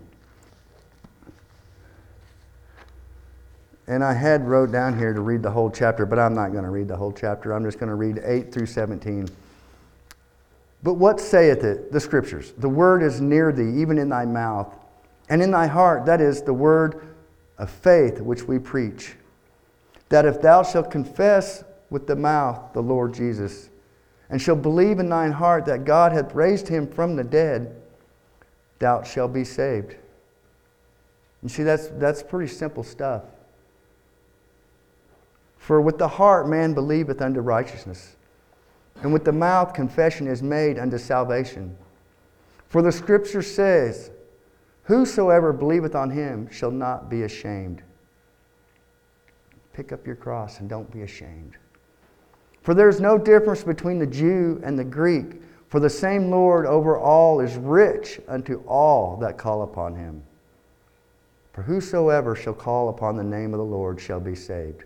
And 3.90 4.04
I 4.04 4.14
had 4.14 4.48
wrote 4.48 4.72
down 4.72 4.98
here 5.00 5.14
to 5.14 5.22
read 5.22 5.42
the 5.42 5.50
whole 5.50 5.72
chapter, 5.72 6.06
but 6.06 6.20
I'm 6.20 6.36
not 6.36 6.52
going 6.52 6.64
to 6.64 6.70
read 6.70 6.88
the 6.88 6.96
whole 6.96 7.12
chapter. 7.12 7.54
I'm 7.54 7.64
just 7.64 7.80
going 7.80 7.90
to 7.90 7.96
read 7.96 8.22
8 8.24 8.54
through 8.54 8.68
17. 8.68 9.28
But 10.84 10.94
what 10.94 11.20
saith 11.20 11.64
it, 11.64 11.92
the 11.92 12.00
scriptures? 12.00 12.54
The 12.60 12.70
word 12.70 13.02
is 13.02 13.20
near 13.20 13.52
thee, 13.52 13.82
even 13.82 13.98
in 13.98 14.08
thy 14.08 14.26
mouth, 14.26 14.72
and 15.28 15.42
in 15.42 15.50
thy 15.50 15.66
heart. 15.66 16.06
That 16.06 16.22
is 16.22 16.44
the 16.44 16.54
word 16.54 17.16
of 17.58 17.72
faith 17.72 18.22
which 18.22 18.44
we 18.44 18.60
preach. 18.60 19.16
That 20.10 20.24
if 20.24 20.40
thou 20.40 20.62
shalt 20.62 20.92
confess 20.92 21.64
with 21.90 22.06
the 22.06 22.16
mouth 22.16 22.74
the 22.74 22.84
Lord 22.84 23.16
Jesus, 23.16 23.70
and 24.30 24.40
shalt 24.40 24.62
believe 24.62 25.00
in 25.00 25.10
thine 25.10 25.32
heart 25.32 25.66
that 25.66 25.84
God 25.84 26.12
hath 26.12 26.36
raised 26.36 26.68
him 26.68 26.88
from 26.88 27.16
the 27.16 27.24
dead, 27.24 27.76
thou 28.78 29.02
shalt 29.02 29.34
be 29.34 29.44
saved. 29.44 29.96
You 31.42 31.50
see, 31.50 31.64
that's, 31.64 31.88
that's 31.88 32.22
pretty 32.22 32.54
simple 32.54 32.84
stuff. 32.84 33.24
For 35.70 35.80
with 35.80 36.00
the 36.00 36.08
heart 36.08 36.50
man 36.50 36.74
believeth 36.74 37.22
unto 37.22 37.42
righteousness, 37.42 38.16
and 39.04 39.14
with 39.14 39.24
the 39.24 39.32
mouth 39.32 39.72
confession 39.72 40.26
is 40.26 40.42
made 40.42 40.80
unto 40.80 40.98
salvation. 40.98 41.78
For 42.70 42.82
the 42.82 42.92
scripture 42.92 43.44
says, 43.44 44.10
Whosoever 44.86 45.54
believeth 45.54 45.94
on 45.94 46.10
him 46.10 46.50
shall 46.50 46.72
not 46.72 47.08
be 47.08 47.22
ashamed. 47.22 47.84
Pick 49.74 49.92
up 49.92 50.08
your 50.08 50.16
cross 50.16 50.60
and 50.60 50.68
don't 50.68 50.90
be 50.92 51.04
ashamed. 51.04 51.54
For 52.64 52.74
there 52.74 52.90
is 52.90 53.00
no 53.00 53.20
difference 53.20 53.64
between 53.64 54.00
the 54.00 54.08
Jew 54.08 54.60
and 54.64 54.76
the 54.76 54.84
Greek, 54.84 55.40
for 55.68 55.80
the 55.80 55.88
same 55.88 56.32
Lord 56.32 56.66
over 56.66 56.98
all 56.98 57.42
is 57.42 57.58
rich 57.58 58.20
unto 58.28 58.64
all 58.66 59.18
that 59.18 59.38
call 59.38 59.62
upon 59.62 59.94
him. 59.94 60.24
For 61.54 61.62
whosoever 61.62 62.36
shall 62.36 62.56
call 62.56 62.90
upon 62.90 63.18
the 63.18 63.24
name 63.24 63.54
of 63.54 63.60
the 63.60 63.64
Lord 63.64 64.02
shall 64.02 64.20
be 64.20 64.34
saved. 64.34 64.86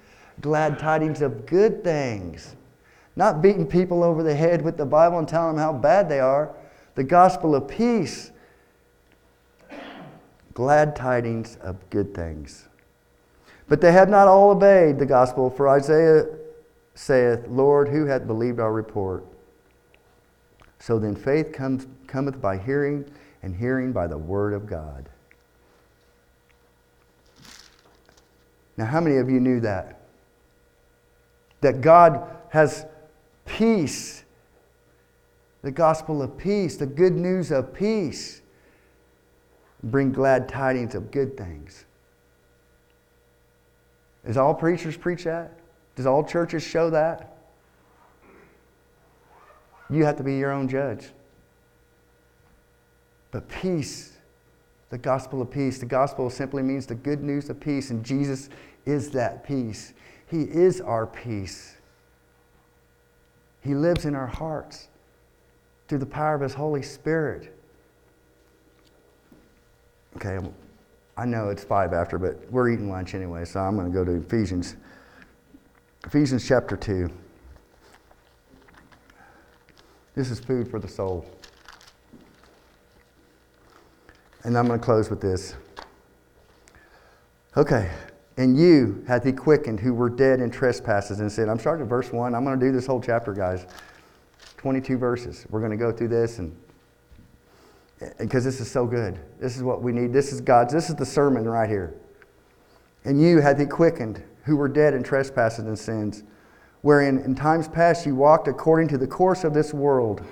glad 0.41 0.79
tidings 0.79 1.21
of 1.21 1.45
good 1.45 1.83
things. 1.83 2.55
Not 3.15 3.41
beating 3.41 3.67
people 3.67 4.03
over 4.03 4.23
the 4.23 4.35
head 4.35 4.61
with 4.61 4.77
the 4.77 4.85
Bible 4.85 5.19
and 5.19 5.27
telling 5.27 5.55
them 5.55 5.63
how 5.63 5.73
bad 5.73 6.09
they 6.09 6.19
are. 6.19 6.55
The 6.95 7.03
gospel 7.03 7.55
of 7.55 7.67
peace. 7.67 8.31
Glad 10.53 10.95
tidings 10.95 11.57
of 11.61 11.89
good 11.89 12.13
things. 12.13 12.67
But 13.67 13.79
they 13.79 13.91
have 13.91 14.09
not 14.09 14.27
all 14.27 14.51
obeyed 14.51 14.99
the 14.99 15.05
gospel, 15.05 15.49
for 15.49 15.69
Isaiah 15.69 16.25
saith, 16.93 17.47
Lord, 17.47 17.87
who 17.87 18.05
hath 18.05 18.27
believed 18.27 18.59
our 18.59 18.73
report? 18.73 19.25
So 20.79 20.99
then 20.99 21.15
faith 21.15 21.53
comes, 21.53 21.87
cometh 22.07 22.41
by 22.41 22.57
hearing, 22.57 23.05
and 23.43 23.55
hearing 23.55 23.93
by 23.93 24.07
the 24.07 24.17
word 24.17 24.53
of 24.53 24.67
God. 24.67 25.07
Now, 28.75 28.85
how 28.85 28.99
many 28.99 29.17
of 29.17 29.29
you 29.29 29.39
knew 29.39 29.59
that? 29.61 30.00
That 31.61 31.81
God 31.81 32.27
has 32.49 32.85
peace, 33.45 34.23
the 35.61 35.71
gospel 35.71 36.21
of 36.21 36.37
peace, 36.37 36.77
the 36.77 36.85
good 36.85 37.13
news 37.13 37.51
of 37.51 37.73
peace. 37.73 38.41
Bring 39.83 40.11
glad 40.11 40.47
tidings 40.47 40.93
of 40.93 41.11
good 41.11 41.37
things. 41.37 41.85
Does 44.25 44.37
all 44.37 44.53
preachers 44.53 44.97
preach 44.97 45.23
that? 45.23 45.57
Does 45.95 46.05
all 46.05 46.23
churches 46.23 46.63
show 46.63 46.89
that? 46.91 47.37
You 49.89 50.05
have 50.05 50.17
to 50.17 50.23
be 50.23 50.37
your 50.37 50.51
own 50.51 50.67
judge. 50.67 51.09
But 53.31 53.47
peace, 53.49 54.17
the 54.89 54.97
gospel 54.97 55.41
of 55.41 55.49
peace, 55.49 55.79
the 55.79 55.85
gospel 55.85 56.29
simply 56.29 56.63
means 56.63 56.85
the 56.85 56.95
good 56.95 57.23
news 57.23 57.49
of 57.49 57.59
peace, 57.59 57.89
and 57.89 58.03
Jesus 58.03 58.49
is 58.85 59.11
that 59.11 59.43
peace. 59.43 59.93
He 60.31 60.43
is 60.43 60.79
our 60.79 61.05
peace. 61.05 61.75
He 63.61 63.75
lives 63.75 64.05
in 64.05 64.15
our 64.15 64.27
hearts 64.27 64.87
through 65.89 65.97
the 65.97 66.05
power 66.05 66.35
of 66.35 66.41
His 66.41 66.53
Holy 66.53 66.81
Spirit. 66.81 67.53
Okay, 70.15 70.39
I 71.17 71.25
know 71.25 71.49
it's 71.49 71.65
five 71.65 71.91
after, 71.91 72.17
but 72.17 72.49
we're 72.49 72.69
eating 72.69 72.89
lunch 72.89 73.13
anyway, 73.13 73.43
so 73.43 73.59
I'm 73.59 73.75
going 73.75 73.91
to 73.91 73.93
go 73.93 74.05
to 74.05 74.13
Ephesians. 74.13 74.77
Ephesians 76.05 76.47
chapter 76.47 76.77
2. 76.77 77.09
This 80.15 80.31
is 80.31 80.39
food 80.39 80.71
for 80.71 80.79
the 80.79 80.87
soul. 80.87 81.25
And 84.43 84.57
I'm 84.57 84.65
going 84.65 84.79
to 84.79 84.85
close 84.85 85.09
with 85.09 85.19
this. 85.19 85.55
Okay. 87.57 87.91
And 88.37 88.57
you 88.57 89.03
hath 89.07 89.23
he 89.23 89.33
quickened 89.33 89.79
who 89.79 89.93
were 89.93 90.09
dead 90.09 90.39
in 90.39 90.49
trespasses 90.49 91.19
and 91.19 91.31
sin. 91.31 91.49
I'm 91.49 91.59
starting 91.59 91.83
at 91.83 91.89
verse 91.89 92.11
1. 92.11 92.33
I'm 92.33 92.43
going 92.43 92.59
to 92.59 92.65
do 92.65 92.71
this 92.71 92.85
whole 92.85 93.01
chapter, 93.01 93.33
guys. 93.33 93.65
22 94.57 94.97
verses. 94.97 95.45
We're 95.49 95.59
going 95.59 95.71
to 95.71 95.77
go 95.77 95.91
through 95.91 96.09
this 96.09 96.39
and 96.39 96.55
because 98.17 98.43
this 98.43 98.59
is 98.59 98.69
so 98.69 98.85
good. 98.85 99.19
This 99.39 99.55
is 99.55 99.63
what 99.63 99.81
we 99.81 99.91
need. 99.91 100.11
This 100.11 100.31
is 100.31 100.41
God's. 100.41 100.73
This 100.73 100.89
is 100.89 100.95
the 100.95 101.05
sermon 101.05 101.47
right 101.47 101.69
here. 101.69 101.93
And 103.03 103.21
you 103.21 103.41
hath 103.41 103.59
he 103.59 103.65
quickened 103.65 104.23
who 104.43 104.55
were 104.55 104.67
dead 104.67 104.93
in 104.93 105.03
trespasses 105.03 105.65
and 105.65 105.77
sins, 105.77 106.23
wherein 106.81 107.19
in 107.19 107.35
times 107.35 107.67
past 107.67 108.05
you 108.05 108.15
walked 108.15 108.47
according 108.47 108.87
to 108.89 108.97
the 108.97 109.07
course 109.07 109.43
of 109.43 109.53
this 109.53 109.73
world, 109.73 110.23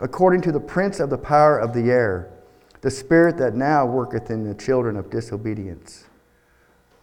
according 0.00 0.42
to 0.42 0.52
the 0.52 0.60
prince 0.60 1.00
of 1.00 1.08
the 1.10 1.18
power 1.18 1.58
of 1.58 1.72
the 1.72 1.90
air, 1.90 2.30
the 2.82 2.90
spirit 2.90 3.38
that 3.38 3.54
now 3.54 3.86
worketh 3.86 4.30
in 4.30 4.44
the 4.44 4.54
children 4.54 4.96
of 4.96 5.08
disobedience, 5.08 6.04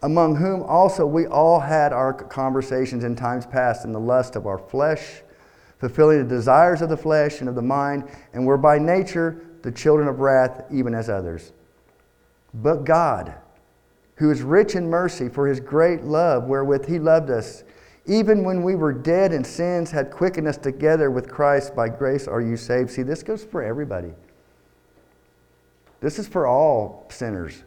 among 0.02 0.36
whom 0.36 0.62
also 0.62 1.06
we 1.06 1.26
all 1.26 1.60
had 1.60 1.92
our 1.92 2.12
conversations 2.12 3.04
in 3.04 3.16
times 3.16 3.46
past 3.46 3.84
in 3.84 3.92
the 3.92 4.00
lust 4.00 4.36
of 4.36 4.46
our 4.46 4.58
flesh 4.58 5.22
fulfilling 5.80 6.18
the 6.18 6.36
desires 6.36 6.82
of 6.82 6.90
the 6.90 6.96
flesh 6.96 7.40
and 7.40 7.48
of 7.48 7.54
the 7.54 7.62
mind, 7.62 8.04
and 8.34 8.46
were 8.46 8.58
by 8.58 8.78
nature 8.78 9.46
the 9.62 9.72
children 9.72 10.06
of 10.06 10.20
wrath, 10.20 10.62
even 10.70 10.94
as 10.94 11.08
others. 11.08 11.52
But 12.52 12.84
God, 12.84 13.34
who 14.16 14.30
is 14.30 14.42
rich 14.42 14.74
in 14.74 14.88
mercy 14.88 15.28
for 15.28 15.48
his 15.48 15.58
great 15.58 16.04
love 16.04 16.44
wherewith 16.44 16.86
he 16.86 16.98
loved 16.98 17.30
us, 17.30 17.64
even 18.06 18.44
when 18.44 18.62
we 18.62 18.74
were 18.74 18.92
dead 18.92 19.32
in 19.32 19.42
sins, 19.42 19.90
had 19.90 20.10
quickened 20.10 20.46
us 20.46 20.58
together 20.58 21.10
with 21.10 21.30
Christ. 21.30 21.74
By 21.74 21.88
grace 21.88 22.28
are 22.28 22.42
you 22.42 22.56
saved. 22.56 22.90
See, 22.90 23.02
this 23.02 23.22
goes 23.22 23.44
for 23.44 23.62
everybody. 23.62 24.12
This 26.00 26.18
is 26.18 26.28
for 26.28 26.46
all 26.46 27.06
sinners. 27.10 27.62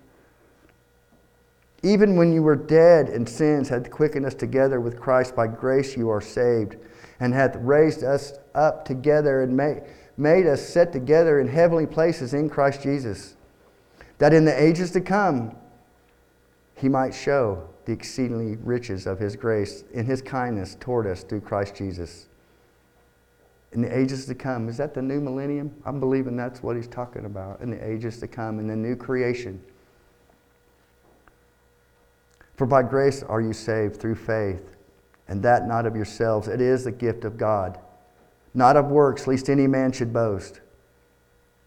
Even 1.83 2.15
when 2.15 2.31
you 2.31 2.41
were 2.41 2.55
dead 2.55 3.09
in 3.09 3.27
sins, 3.27 3.67
had 3.67 3.91
quickened 3.91 4.25
us 4.25 4.33
together 4.33 4.79
with 4.79 4.99
Christ. 4.99 5.35
By 5.35 5.47
grace 5.47 5.97
you 5.97 6.09
are 6.09 6.21
saved 6.21 6.77
and 7.19 7.33
hath 7.33 7.57
raised 7.57 8.03
us 8.03 8.33
up 8.55 8.85
together 8.85 9.43
and 9.43 9.55
made, 9.55 9.83
made 10.15 10.47
us 10.47 10.65
set 10.65 10.93
together 10.93 11.41
in 11.41 11.47
heavenly 11.47 11.85
places 11.85 12.33
in 12.33 12.49
Christ 12.49 12.81
Jesus, 12.81 13.35
that 14.17 14.33
in 14.33 14.45
the 14.45 14.61
ages 14.63 14.91
to 14.91 15.01
come 15.01 15.55
he 16.75 16.87
might 16.87 17.13
show 17.13 17.67
the 17.85 17.91
exceedingly 17.91 18.55
riches 18.63 19.05
of 19.05 19.19
his 19.19 19.35
grace 19.35 19.83
in 19.93 20.05
his 20.05 20.21
kindness 20.21 20.77
toward 20.79 21.05
us 21.05 21.23
through 21.23 21.41
Christ 21.41 21.75
Jesus. 21.75 22.27
In 23.73 23.81
the 23.81 23.97
ages 23.97 24.25
to 24.27 24.35
come, 24.35 24.69
is 24.69 24.77
that 24.77 24.93
the 24.93 25.01
new 25.01 25.19
millennium? 25.19 25.73
I'm 25.85 25.99
believing 25.99 26.37
that's 26.37 26.63
what 26.63 26.75
he's 26.75 26.87
talking 26.87 27.25
about 27.25 27.59
in 27.59 27.71
the 27.71 27.85
ages 27.85 28.19
to 28.19 28.27
come, 28.27 28.59
in 28.59 28.67
the 28.67 28.75
new 28.75 28.95
creation. 28.95 29.61
For 32.55 32.67
by 32.67 32.83
grace 32.83 33.23
are 33.23 33.41
you 33.41 33.53
saved 33.53 33.97
through 33.97 34.15
faith 34.15 34.73
and 35.27 35.41
that 35.43 35.67
not 35.67 35.85
of 35.85 35.95
yourselves. 35.95 36.47
It 36.47 36.61
is 36.61 36.83
the 36.83 36.91
gift 36.91 37.25
of 37.25 37.37
God, 37.37 37.79
not 38.53 38.75
of 38.75 38.87
works, 38.87 39.25
lest 39.27 39.49
any 39.49 39.67
man 39.67 39.91
should 39.91 40.13
boast. 40.13 40.61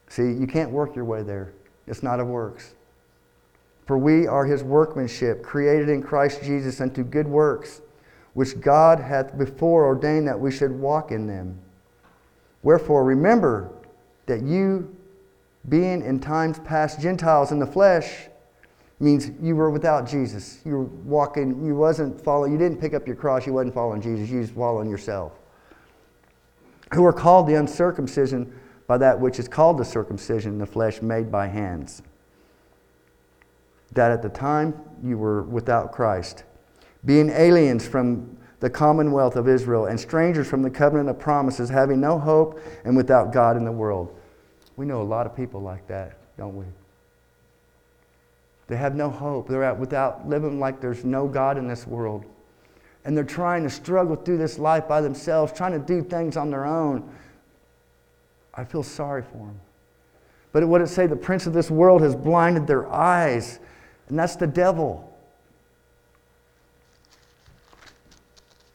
See, 0.09 0.33
you 0.33 0.47
can't 0.47 0.71
work 0.71 0.95
your 0.95 1.05
way 1.05 1.23
there. 1.23 1.53
It's 1.87 2.03
not 2.03 2.21
of 2.21 2.29
works. 2.29 2.75
For 3.87 3.97
we 3.97 4.27
are 4.27 4.45
his 4.45 4.63
workmanship, 4.63 5.43
created 5.43 5.89
in 5.89 6.03
Christ 6.03 6.43
Jesus 6.43 6.81
unto 6.81 7.03
good 7.03 7.27
works, 7.27 7.81
which 8.35 8.61
God 8.61 9.01
hath 9.01 9.39
before 9.39 9.87
ordained 9.87 10.29
that 10.29 10.39
we 10.39 10.51
should 10.51 10.73
walk 10.73 11.11
in 11.13 11.27
them. 11.27 11.59
Wherefore, 12.63 13.05
remember 13.05 13.71
that 14.27 14.43
you, 14.43 14.95
being 15.69 16.03
in 16.03 16.19
times 16.21 16.59
past 16.61 17.01
Gentiles 17.01 17.53
in 17.53 17.61
the 17.61 17.67
flesh, 17.67 18.27
means 18.99 19.31
you 19.41 19.55
were 19.55 19.71
without 19.71 20.07
Jesus. 20.07 20.61
You 20.65 20.73
were 20.73 20.85
walking, 20.85 21.65
you 21.65 21.75
wasn't 21.75 22.23
following, 22.23 22.53
you 22.53 22.59
didn't 22.59 22.81
pick 22.81 22.95
up 22.95 23.07
your 23.07 23.17
cross, 23.17 23.47
you 23.47 23.53
wasn't 23.53 23.75
following 23.75 24.01
Jesus, 24.01 24.31
you 24.31 24.39
was 24.39 24.51
following 24.51 24.89
yourself. 24.89 25.33
Who 26.95 27.05
are 27.05 27.13
called 27.13 27.47
the 27.47 27.55
uncircumcision 27.55 28.53
by 28.87 28.99
that 28.99 29.19
which 29.19 29.39
is 29.39 29.49
called 29.49 29.79
the 29.79 29.85
circumcision 29.85 30.53
in 30.53 30.59
the 30.59 30.67
flesh 30.67 31.03
made 31.03 31.31
by 31.31 31.49
hands. 31.49 32.03
That 33.93 34.11
at 34.11 34.23
the 34.23 34.29
time 34.29 34.81
you 35.03 35.19
were 35.19 35.43
without 35.43 35.93
Christ, 35.93 36.45
being 37.05 37.31
aliens 37.31 37.87
from 37.87 38.37
the 38.61 38.71
commonwealth 38.71 39.37
of 39.37 39.49
Israel 39.49 39.87
and 39.87 39.99
strangers 39.99 40.49
from 40.49 40.63
the 40.63 40.71
covenant 40.71 41.09
of 41.09 41.19
promises, 41.19 41.69
having 41.69 42.01
no 42.01 42.19
hope 42.19 42.61
and 42.85 42.97
without 42.97 43.33
God 43.33 43.57
in 43.57 43.65
the 43.65 43.73
world. 43.73 44.19
We 44.77 44.87
know 44.87 45.03
a 45.03 45.05
lot 45.05 45.27
of 45.27 45.37
people 45.37 45.61
like 45.61 45.87
that, 45.89 46.19
don't 46.39 46.57
we? 46.57 46.65
They 48.69 48.77
have 48.77 48.95
no 48.95 49.11
hope. 49.11 49.49
They're 49.49 49.65
out 49.65 49.79
without 49.79 50.29
living 50.29 50.59
like 50.59 50.81
there's 50.81 51.05
no 51.05 51.29
God 51.29 51.57
in 51.57 51.69
this 51.69 51.87
world. 51.87 52.25
And 53.05 53.17
they're 53.17 53.25
trying 53.25 53.63
to 53.63 53.71
struggle 53.71 54.17
through 54.17 54.39
this 54.39 54.59
life 54.59 54.89
by 54.89 55.01
themselves, 55.01 55.53
trying 55.53 55.73
to 55.73 55.79
do 55.79 56.03
things 56.03 56.37
on 56.37 56.51
their 56.51 56.65
own. 56.65 57.09
I 58.55 58.65
feel 58.65 58.83
sorry 58.83 59.23
for 59.23 59.39
them. 59.39 59.61
But 60.53 60.63
it 60.63 60.89
say? 60.89 61.07
The 61.07 61.15
prince 61.15 61.47
of 61.47 61.53
this 61.53 61.71
world 61.71 62.01
has 62.01 62.17
blinded 62.17 62.67
their 62.67 62.91
eyes, 62.93 63.61
and 64.09 64.19
that's 64.19 64.35
the 64.35 64.47
devil. 64.47 65.13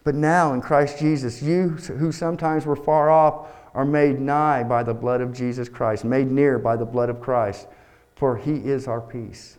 But 0.04 0.16
now 0.16 0.54
in 0.54 0.62
Christ 0.62 1.00
Jesus, 1.00 1.42
you 1.42 1.70
who 1.70 2.12
sometimes 2.12 2.66
were 2.66 2.76
far 2.76 3.10
off 3.10 3.48
are 3.74 3.86
made 3.86 4.20
nigh 4.20 4.64
by 4.64 4.84
the 4.84 4.94
blood 4.94 5.22
of 5.22 5.34
Jesus 5.34 5.68
Christ, 5.68 6.06
made 6.06 6.32
near 6.32 6.58
by 6.58 6.76
the 6.76 6.86
blood 6.86 7.10
of 7.10 7.20
Christ, 7.20 7.68
for 8.16 8.38
he 8.38 8.54
is 8.54 8.88
our 8.88 9.02
peace 9.02 9.58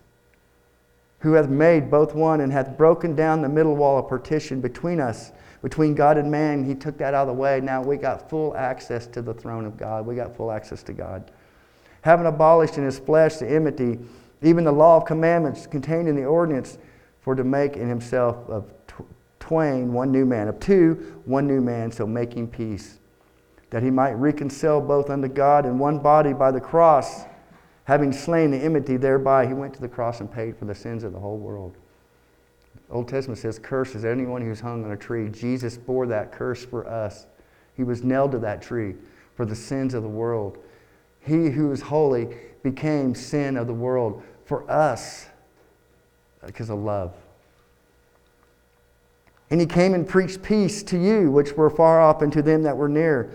who 1.23 1.35
hath 1.35 1.49
made 1.49 1.89
both 1.89 2.17
one 2.17 2.41
and 2.41 2.53
hath 2.53 2.77
broken 2.77 3.15
down 3.15 3.43
the 3.43 3.49
middle 3.49 3.77
wall 3.77 3.97
of 3.97 4.09
partition 4.09 4.61
between 4.61 5.01
us, 5.01 5.31
between 5.63 5.95
God 5.95 6.19
and 6.19 6.29
man. 6.29 6.65
He 6.65 6.75
took 6.75 6.99
that 6.99 7.15
out 7.15 7.29
of 7.29 7.37
the 7.37 7.41
way. 7.41 7.61
Now 7.61 7.81
we 7.81 7.97
got 7.97 8.29
full 8.29 8.57
access 8.57 9.07
to 9.07 9.23
the 9.23 9.33
throne 9.33 9.65
of 9.65 9.77
God. 9.77 10.05
We 10.05 10.17
got 10.17 10.37
full 10.37 10.51
access 10.51 10.83
to 10.83 10.93
God. 10.93 11.31
Having 12.01 12.27
abolished 12.27 12.77
in 12.77 12.85
his 12.85 12.99
flesh 12.99 13.37
the 13.37 13.49
enmity, 13.49 14.01
even 14.43 14.65
the 14.65 14.73
law 14.73 14.97
of 14.97 15.05
commandments 15.05 15.69
contained 15.69 16.09
in 16.09 16.17
the 16.17 16.25
ordinance, 16.25 16.79
for 17.21 17.37
to 17.37 17.45
make 17.45 17.77
in 17.77 17.89
himself 17.89 18.37
of 18.49 18.69
twain 19.39 19.93
one 19.93 20.11
new 20.11 20.27
man, 20.27 20.49
of 20.49 20.59
two 20.59 21.21
one 21.25 21.47
new 21.47 21.61
man, 21.61 21.93
so 21.93 22.05
making 22.05 22.49
peace, 22.49 22.99
that 23.71 23.81
he 23.81 23.93
might 23.93 24.15
reconcile 24.15 24.81
both 24.81 25.09
unto 25.09 25.29
God 25.29 25.67
in 25.67 25.79
one 25.79 26.01
body 26.01 26.33
by 26.33 26.51
the 26.51 26.61
cross 26.61 27.27
Having 27.85 28.13
slain 28.13 28.51
the 28.51 28.59
enmity 28.59 28.97
thereby, 28.97 29.47
he 29.47 29.55
went 29.55 29.75
to 29.75 29.81
the 29.81 29.89
cross 29.89 30.21
and 30.21 30.33
paid 30.33 30.57
for 30.57 30.67
the 30.67 30.75
sins 30.75 31.03
of 31.03 31.13
the 31.13 31.19
whole 31.19 31.39
world. 31.39 31.77
The 32.89 32.95
Old 32.95 33.09
Testament 33.09 33.39
says, 33.39 33.59
Curse 33.59 33.95
is 33.95 34.05
anyone 34.05 34.43
who's 34.43 34.61
hung 34.61 34.85
on 34.85 34.93
a 34.93 34.97
tree. 34.97 35.29
Jesus 35.29 35.77
bore 35.77 36.07
that 36.07 36.33
curse 36.33 36.65
for 36.65 36.87
us. 36.87 37.27
He 37.77 37.83
was 37.83 38.05
nailed 38.05 38.33
to 38.33 38.39
that 38.41 38.63
tree 38.63 38.95
for 39.35 39.45
the 39.45 39.57
sins 39.57 39.95
of 39.95 40.03
the 40.03 40.09
world. 40.09 40.59
He 41.21 41.51
who 41.51 41.73
is 41.73 41.81
holy 41.81 42.37
became 42.63 43.15
sin 43.15 43.57
of 43.57 43.67
the 43.67 43.75
world 43.75 44.23
for 44.45 44.71
us 44.71 45.27
because 46.45 46.71
of 46.71 46.79
love. 46.79 47.15
And 49.51 49.61
he 49.61 49.67
came 49.67 49.95
and 49.95 50.09
preached 50.09 50.43
peace 50.43 50.83
to 50.85 50.99
you, 50.99 51.31
which 51.31 51.53
were 51.53 51.71
far 51.71 52.01
off, 52.01 52.23
and 52.23 52.33
to 52.33 52.43
them 52.43 52.63
that 52.63 52.77
were 52.77 52.89
near. 52.89 53.31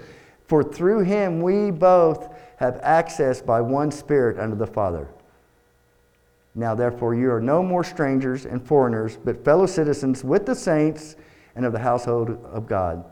For 0.47 0.63
through 0.63 1.01
him 1.01 1.41
we 1.41 1.71
both 1.71 2.33
have 2.57 2.79
access 2.83 3.41
by 3.41 3.61
one 3.61 3.91
Spirit 3.91 4.37
unto 4.37 4.55
the 4.55 4.67
Father. 4.67 5.07
Now, 6.53 6.73
therefore, 6.73 7.13
you 7.13 7.31
are 7.31 7.41
no 7.41 7.61
more 7.61 7.83
strangers 7.83 8.45
and 8.45 8.65
foreigners, 8.65 9.15
but 9.15 9.45
fellow 9.45 9.67
citizens 9.67 10.23
with 10.23 10.45
the 10.45 10.55
saints 10.55 11.15
and 11.55 11.65
of 11.65 11.71
the 11.71 11.79
household 11.79 12.31
of 12.51 12.67
God, 12.67 13.05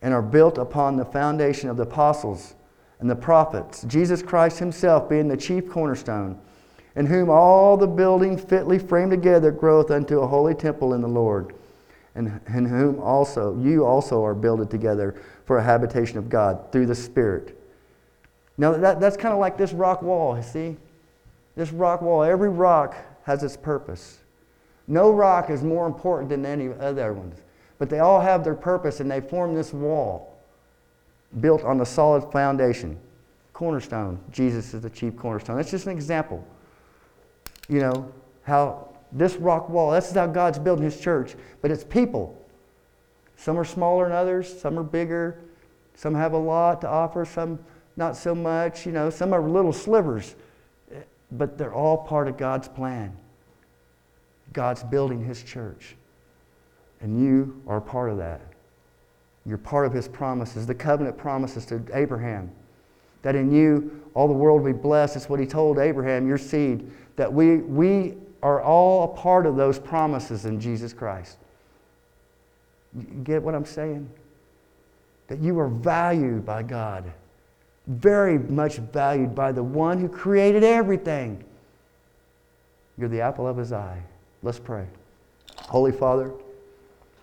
and 0.00 0.12
are 0.12 0.22
built 0.22 0.56
upon 0.56 0.96
the 0.96 1.04
foundation 1.04 1.68
of 1.68 1.76
the 1.76 1.82
apostles 1.82 2.54
and 2.98 3.10
the 3.10 3.16
prophets, 3.16 3.82
Jesus 3.82 4.22
Christ 4.22 4.58
Himself 4.58 5.08
being 5.08 5.28
the 5.28 5.36
chief 5.36 5.68
cornerstone, 5.68 6.38
in 6.96 7.06
whom 7.06 7.28
all 7.28 7.76
the 7.76 7.86
building 7.86 8.38
fitly 8.38 8.78
framed 8.78 9.10
together 9.10 9.50
groweth 9.50 9.90
unto 9.90 10.20
a 10.20 10.26
holy 10.26 10.54
temple 10.54 10.94
in 10.94 11.02
the 11.02 11.08
Lord, 11.08 11.54
and 12.14 12.40
in 12.48 12.64
whom 12.64 13.00
also 13.00 13.58
you 13.58 13.84
also 13.84 14.24
are 14.24 14.34
builded 14.34 14.70
together 14.70 15.20
for 15.44 15.58
a 15.58 15.62
habitation 15.62 16.16
of 16.16 16.30
God 16.30 16.72
through 16.72 16.86
the 16.86 16.94
Spirit. 16.94 17.58
Now, 18.58 18.72
that, 18.72 19.00
that's 19.00 19.16
kind 19.16 19.32
of 19.32 19.40
like 19.40 19.56
this 19.56 19.72
rock 19.72 20.02
wall, 20.02 20.36
you 20.36 20.42
see? 20.42 20.76
This 21.56 21.72
rock 21.72 22.02
wall, 22.02 22.22
every 22.22 22.48
rock 22.48 22.94
has 23.24 23.42
its 23.42 23.56
purpose. 23.56 24.18
No 24.88 25.10
rock 25.12 25.50
is 25.50 25.62
more 25.62 25.86
important 25.86 26.28
than 26.28 26.44
any 26.44 26.68
other 26.68 27.12
ones, 27.12 27.40
but 27.78 27.88
they 27.88 28.00
all 28.00 28.20
have 28.20 28.44
their 28.44 28.54
purpose 28.54 29.00
and 29.00 29.10
they 29.10 29.20
form 29.20 29.54
this 29.54 29.72
wall 29.72 30.38
built 31.40 31.62
on 31.62 31.78
the 31.78 31.86
solid 31.86 32.30
foundation. 32.32 32.98
Cornerstone. 33.52 34.18
Jesus 34.30 34.74
is 34.74 34.80
the 34.80 34.90
chief 34.90 35.16
cornerstone. 35.16 35.56
That's 35.56 35.70
just 35.70 35.86
an 35.86 35.92
example. 35.92 36.44
You 37.68 37.80
know, 37.80 38.12
how 38.42 38.88
this 39.12 39.36
rock 39.36 39.68
wall, 39.68 39.90
that's 39.92 40.12
how 40.12 40.26
God's 40.26 40.58
building 40.58 40.84
his 40.84 40.98
church, 41.00 41.36
but 41.60 41.70
it's 41.70 41.84
people. 41.84 42.38
Some 43.36 43.58
are 43.58 43.64
smaller 43.64 44.04
than 44.08 44.16
others, 44.16 44.60
some 44.60 44.78
are 44.78 44.84
bigger, 44.84 45.38
some 45.94 46.14
have 46.14 46.32
a 46.32 46.38
lot 46.38 46.80
to 46.80 46.88
offer, 46.88 47.24
some 47.24 47.58
not 47.96 48.16
so 48.16 48.34
much, 48.34 48.86
you 48.86 48.92
know, 48.92 49.10
some 49.10 49.32
are 49.32 49.42
little 49.42 49.72
slivers, 49.72 50.34
but 51.30 51.58
they're 51.58 51.74
all 51.74 51.98
part 51.98 52.28
of 52.28 52.36
God's 52.36 52.68
plan. 52.68 53.16
God's 54.52 54.82
building 54.82 55.24
his 55.24 55.42
church. 55.42 55.96
And 57.00 57.22
you 57.22 57.62
are 57.66 57.80
part 57.80 58.10
of 58.10 58.18
that. 58.18 58.40
You're 59.44 59.58
part 59.58 59.86
of 59.86 59.92
his 59.92 60.06
promises, 60.06 60.66
the 60.66 60.74
covenant 60.74 61.18
promises 61.18 61.66
to 61.66 61.82
Abraham. 61.92 62.50
That 63.22 63.34
in 63.34 63.52
you 63.52 64.02
all 64.14 64.28
the 64.28 64.34
world 64.34 64.62
will 64.62 64.72
be 64.72 64.78
blessed. 64.78 65.14
That's 65.14 65.28
what 65.28 65.40
he 65.40 65.46
told 65.46 65.78
Abraham, 65.78 66.28
your 66.28 66.38
seed. 66.38 66.90
That 67.16 67.32
we, 67.32 67.56
we 67.58 68.14
are 68.42 68.60
all 68.60 69.04
a 69.04 69.08
part 69.16 69.46
of 69.46 69.56
those 69.56 69.78
promises 69.78 70.44
in 70.44 70.60
Jesus 70.60 70.92
Christ. 70.92 71.38
You 72.96 73.04
get 73.24 73.42
what 73.42 73.54
I'm 73.54 73.64
saying? 73.64 74.08
That 75.28 75.38
you 75.38 75.58
are 75.58 75.68
valued 75.68 76.44
by 76.44 76.62
God, 76.62 77.10
very 77.86 78.38
much 78.38 78.76
valued 78.76 79.34
by 79.34 79.52
the 79.52 79.62
one 79.62 79.98
who 79.98 80.08
created 80.08 80.62
everything. 80.62 81.42
You're 82.96 83.08
the 83.08 83.20
apple 83.20 83.46
of 83.46 83.56
his 83.56 83.72
eye. 83.72 84.02
Let's 84.42 84.58
pray. 84.58 84.86
Holy 85.56 85.92
Father, 85.92 86.32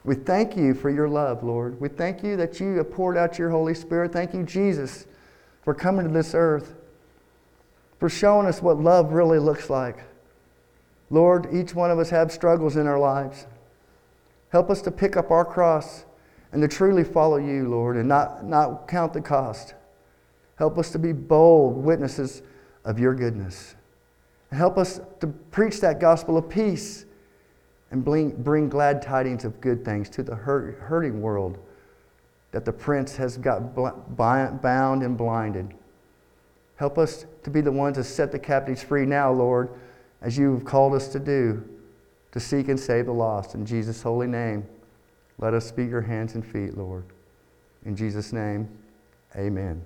we 0.04 0.15
thank 0.15 0.58
you 0.58 0.74
for 0.74 0.89
your 0.89 1.08
love, 1.08 1.43
Lord. 1.43 1.80
We 1.80 1.89
thank 1.89 2.24
you 2.24 2.38
that 2.38 2.60
you 2.60 2.78
have 2.78 2.91
poured 2.91 3.17
out 3.17 3.38
your 3.38 3.50
Holy 3.50 3.74
Spirit. 3.74 4.12
Thank 4.12 4.34
you, 4.34 4.43
Jesus, 4.43 5.06
for 5.63 5.74
coming 5.74 6.08
to 6.08 6.13
this 6.13 6.34
earth, 6.34 6.74
for 8.00 8.10
showing 8.10 8.48
us 8.48 8.62
what 8.62 8.80
love 8.80 9.12
really 9.12 9.39
looks 9.39 9.69
like. 9.69 10.04
Lord, 11.10 11.48
each 11.54 11.74
one 11.74 11.91
of 11.91 12.00
us 12.00 12.10
have 12.12 12.32
struggles 12.32 12.76
in 12.76 12.88
our 12.88 13.00
lives. 13.00 13.45
Help 14.50 14.69
us 14.69 14.82
to 14.84 14.91
pick 14.91 15.17
up 15.17 15.32
our 15.32 15.45
cross 15.45 16.06
and 16.52 16.62
to 16.62 16.67
truly 16.67 17.04
follow 17.04 17.38
you, 17.38 17.67
Lord, 17.67 17.98
and 17.98 18.08
not, 18.08 18.45
not 18.45 18.88
count 18.88 19.13
the 19.13 19.22
cost. 19.22 19.74
Help 20.60 20.78
us 20.78 20.91
to 20.91 21.00
be 21.00 21.13
bold 21.13 21.78
witnesses 21.78 22.41
of 22.84 23.00
your 23.00 23.15
goodness. 23.15 23.76
Help 24.52 24.78
us 24.78 25.00
to 25.22 25.28
preach 25.52 25.80
that 25.80 26.02
gospel 26.02 26.38
of 26.38 26.50
peace 26.50 27.06
and 27.91 28.04
bring, 28.04 28.32
bring 28.43 28.67
glad 28.67 29.02
tidings 29.02 29.45
of 29.45 29.62
good 29.62 29.86
things 29.86 30.10
to 30.10 30.22
the 30.22 30.36
hurt, 30.36 30.78
hurting 30.80 31.22
world 31.22 31.58
that 32.52 32.65
the 32.65 32.74
prince 32.74 33.15
has 33.15 33.38
got 33.38 33.74
bound 34.17 35.02
and 35.02 35.17
blinded. 35.17 35.74
Help 36.76 36.98
us 36.98 37.26
to 37.43 37.50
be 37.50 37.62
the 37.62 37.72
ones 37.72 37.95
to 37.95 38.04
set 38.04 38.32
the 38.32 38.39
captives 38.39 38.84
free 38.84 39.06
now, 39.06 39.32
Lord, 39.32 39.69
as 40.22 40.38
you 40.38 40.56
have 40.56 40.65
called 40.65 40.93
us 40.93 41.08
to 41.10 41.19
do, 41.19 41.63
to 42.34 42.39
seek 42.39 42.67
and 42.67 42.78
save 42.78 43.06
the 43.06 43.13
lost. 43.13 43.56
In 43.56 43.65
Jesus' 43.65 44.02
holy 44.02 44.28
name, 44.28 44.65
let 45.38 45.54
us 45.54 45.72
be 45.72 45.86
your 45.86 46.02
hands 46.02 46.36
and 46.36 46.45
feet, 46.45 46.76
Lord. 46.78 47.06
In 47.86 47.95
Jesus' 47.95 48.34
name, 48.34 48.67
amen. 49.38 49.82